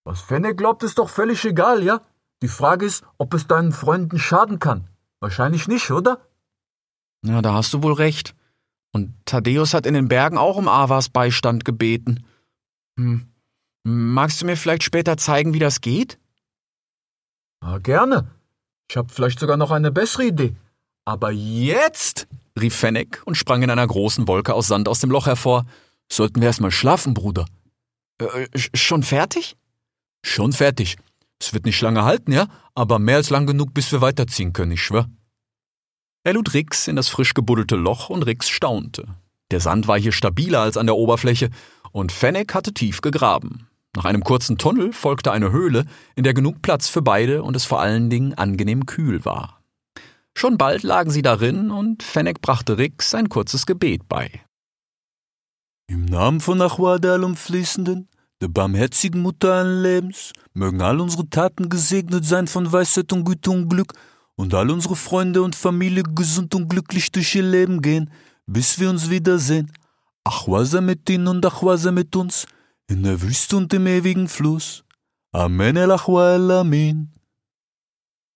Was 0.05 0.20
Fennec 0.20 0.57
glaubt, 0.57 0.83
ist 0.83 0.99
doch 0.99 1.09
völlig 1.09 1.44
egal, 1.44 1.83
ja? 1.85 2.01
Die 2.42 2.49
Frage 2.49 2.87
ist, 2.87 3.05
ob 3.18 3.35
es 3.35 3.46
deinen 3.46 3.73
Freunden 3.73 4.18
schaden 4.18 4.59
kann. 4.59 4.88
Wahrscheinlich 5.20 5.68
nicht, 5.68 5.90
oder? 5.90 6.20
Ja, 7.23 7.42
da 7.42 7.53
hast 7.53 7.75
du 7.75 7.83
wohl 7.83 7.92
recht. 7.92 8.35
Und 8.92 9.14
Thaddeus 9.24 9.74
hat 9.74 9.87
in 9.87 9.94
den 9.94 10.09
Bergen 10.09 10.38
auch 10.38 10.57
um 10.57 10.68
Avas 10.68 11.09
Beistand 11.09 11.64
gebeten. 11.64 12.24
Hm. 12.98 13.26
Magst 13.85 14.42
du 14.42 14.46
mir 14.46 14.57
vielleicht 14.57 14.83
später 14.83 15.16
zeigen, 15.16 15.55
wie 15.55 15.59
das 15.59 15.81
geht? 15.81 16.18
Na, 17.62 17.79
gerne. 17.79 18.31
Ich 18.90 18.96
habe 18.96 19.12
vielleicht 19.12 19.38
sogar 19.38 19.57
noch 19.57 19.70
eine 19.70 19.90
bessere 19.90 20.26
Idee. 20.26 20.57
Aber 21.05 21.31
jetzt, 21.31 22.26
rief 22.61 22.74
Fennec 22.74 23.22
und 23.24 23.37
sprang 23.37 23.62
in 23.62 23.70
einer 23.70 23.87
großen 23.87 24.26
Wolke 24.29 24.55
aus 24.55 24.66
Sand 24.66 24.88
aus 24.88 25.00
dem 25.00 25.11
Loch 25.11 25.26
hervor. 25.26 25.64
Sollten 26.12 26.40
wir 26.40 26.48
erstmal 26.48 26.72
schlafen, 26.72 27.14
Bruder. 27.14 27.46
Äh, 28.18 28.48
schon 28.74 29.03
fertig? 29.03 29.57
Schon 30.24 30.53
fertig. 30.53 30.96
Es 31.40 31.55
wird 31.55 31.64
nicht 31.64 31.81
lange 31.81 32.05
halten, 32.05 32.33
ja? 32.33 32.48
Aber 32.74 32.98
mehr 32.98 33.16
als 33.16 33.31
lang 33.31 33.46
genug, 33.46 33.72
bis 33.72 33.90
wir 33.92 34.00
weiterziehen 34.00 34.53
können, 34.53 34.72
ich 34.72 34.83
schwör. 34.83 35.09
Er 36.22 36.35
lud 36.35 36.52
Rix 36.52 36.87
in 36.87 36.96
das 36.96 37.09
frisch 37.09 37.33
gebuddelte 37.33 37.76
Loch 37.76 38.11
und 38.11 38.24
Rix 38.24 38.48
staunte. 38.48 39.06
Der 39.50 39.61
Sand 39.61 39.88
war 39.88 39.98
hier 39.98 40.12
stabiler 40.12 40.61
als 40.61 40.76
an 40.76 40.87
der 40.87 40.96
Oberfläche 40.96 41.50
und 41.92 42.12
Fennec 42.12 42.54
hatte 42.54 42.74
tief 42.74 43.00
gegraben. 43.00 43.68
Nach 43.96 44.04
einem 44.04 44.22
kurzen 44.22 44.59
Tunnel 44.59 44.92
folgte 44.92 45.33
eine 45.33 45.50
Höhle, 45.50 45.87
in 46.14 46.22
der 46.22 46.35
genug 46.35 46.62
Platz 46.62 46.88
für 46.88 47.02
beide 47.02 47.42
und 47.42 47.56
es 47.56 47.64
vor 47.64 47.80
allen 47.80 48.11
Dingen 48.11 48.35
angenehm 48.35 48.87
kühl 48.87 49.24
war. 49.24 49.62
Schon 50.37 50.59
bald 50.59 50.83
lagen 50.85 51.11
sie 51.11 51.22
darin 51.22 51.70
und 51.70 52.02
Fennec 52.02 52.40
brachte 52.40 52.78
Rix 52.78 53.14
ein 53.14 53.28
kurzes 53.28 53.66
Gebet 53.66 54.09
bei. 54.09 54.30
Im 55.88 56.04
Namen 56.04 56.40
von 56.40 56.62
Achwa 56.62 56.98
der 56.98 57.14
Allumfließenden, 57.14 58.09
der 58.40 58.48
barmherzigen 58.48 59.22
Mutter 59.22 59.54
allen 59.54 59.83
Lebens, 59.83 60.33
mögen 60.52 60.83
all 60.83 61.00
unsere 61.00 61.28
Taten 61.28 61.68
gesegnet 61.68 62.24
sein 62.24 62.46
von 62.46 62.70
Weisheit 62.72 63.12
und 63.12 63.24
Güte 63.24 63.50
und 63.50 63.68
Glück 63.68 63.94
und 64.40 64.55
all 64.55 64.70
unsere 64.70 64.96
Freunde 64.96 65.42
und 65.42 65.55
Familie 65.55 66.03
gesund 66.03 66.55
und 66.55 66.68
glücklich 66.68 67.12
durch 67.12 67.35
ihr 67.35 67.42
Leben 67.42 67.83
gehen, 67.83 68.11
bis 68.46 68.81
wir 68.81 68.88
uns 68.88 69.11
wiedersehen. 69.11 69.70
Achwa 70.24 70.64
sei 70.64 70.81
mit 70.81 71.09
ihnen 71.11 71.29
und 71.29 71.44
Achwa 71.44 71.76
sei 71.76 71.90
mit 71.90 72.16
uns, 72.16 72.46
in 72.88 73.03
der 73.03 73.20
Wüste 73.20 73.59
und 73.59 73.72
im 73.74 73.87
ewigen 73.87 74.29
Fluss. 74.29 74.83
Amen 75.33 75.76
el 75.76 75.90
Achwa 75.90 76.35
el 76.35 76.50
Amin. 76.50 77.12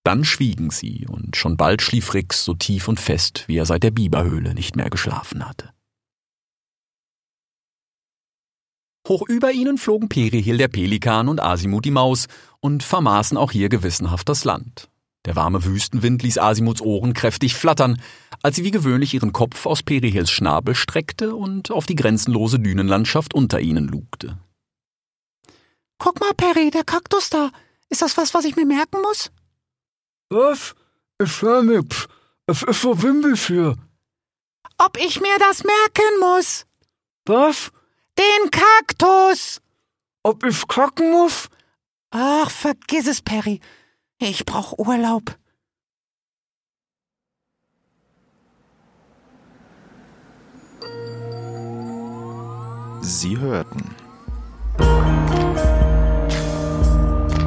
Dann 0.03 0.23
schwiegen 0.23 0.69
sie, 0.69 1.07
und 1.09 1.35
schon 1.35 1.57
bald 1.57 1.81
schlief 1.81 2.13
Rix 2.13 2.45
so 2.45 2.53
tief 2.53 2.87
und 2.87 2.99
fest, 2.99 3.45
wie 3.47 3.57
er 3.57 3.65
seit 3.65 3.81
der 3.81 3.89
Biberhöhle 3.89 4.53
nicht 4.53 4.75
mehr 4.75 4.91
geschlafen 4.91 5.43
hatte. 5.43 5.73
Hoch 9.07 9.23
über 9.27 9.51
ihnen 9.51 9.79
flogen 9.79 10.07
Perihil 10.07 10.57
der 10.57 10.67
Pelikan 10.67 11.29
und 11.29 11.41
Asimut 11.41 11.83
die 11.83 11.91
Maus 11.91 12.27
und 12.59 12.83
vermaßen 12.83 13.37
auch 13.37 13.51
hier 13.51 13.69
gewissenhaft 13.69 14.29
das 14.29 14.45
Land. 14.45 14.87
Der 15.25 15.35
warme 15.35 15.65
Wüstenwind 15.65 16.21
ließ 16.21 16.37
Asimuts 16.37 16.81
Ohren 16.81 17.13
kräftig 17.13 17.55
flattern, 17.55 18.01
als 18.43 18.57
sie 18.57 18.63
wie 18.63 18.71
gewöhnlich 18.71 19.13
ihren 19.13 19.33
Kopf 19.33 19.65
aus 19.65 19.81
Perihils 19.81 20.29
Schnabel 20.29 20.75
streckte 20.75 21.35
und 21.35 21.71
auf 21.71 21.87
die 21.87 21.95
grenzenlose 21.95 22.59
Dünenlandschaft 22.59 23.33
unter 23.33 23.59
ihnen 23.59 23.87
lugte. 23.87 24.37
Guck 25.97 26.19
mal, 26.19 26.33
Perry, 26.35 26.69
der 26.69 26.83
Kaktus 26.83 27.29
da. 27.29 27.51
Ist 27.89 28.01
das 28.01 28.17
was, 28.17 28.33
was 28.33 28.45
ich 28.45 28.55
mir 28.55 28.65
merken 28.65 29.01
muss? 29.01 29.31
Was? 30.29 30.75
Ich 31.19 31.41
war 31.41 31.63
nix. 31.63 32.07
Es 32.45 32.61
ist 32.61 32.81
so 32.81 33.01
windig 33.01 33.47
hier. 33.47 33.75
Ob 34.77 34.97
ich 34.97 35.21
mir 35.21 35.37
das 35.39 35.63
merken 35.63 36.19
muss? 36.19 36.65
Was? 37.25 37.71
Den 38.19 38.51
Kaktus! 38.51 39.61
Ob 40.23 40.43
ich 40.43 40.67
kacken 40.67 41.11
muss? 41.11 41.47
Ach, 42.11 42.49
vergiss 42.49 43.07
es, 43.07 43.21
Perry. 43.21 43.61
Ich 44.19 44.45
brauch 44.45 44.77
Urlaub. 44.77 45.37
Sie 53.01 53.37
hörten 53.37 53.95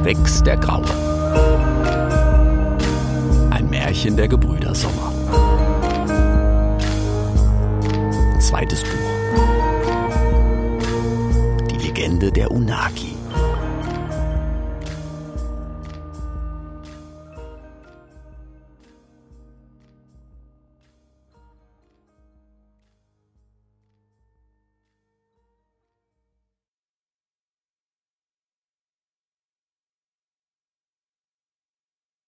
Wex 0.03 0.43
der 0.43 0.57
Graue. 0.57 0.85
Ein 3.51 3.69
Märchen 3.69 4.15
der 4.15 4.27
Gebrüder 4.27 4.73
Sommer. 4.73 5.11
Zweites 8.39 8.83
Buch. 8.83 8.89
Die 11.69 11.77
Legende 11.77 12.31
der 12.31 12.51
Unagi. 12.51 13.18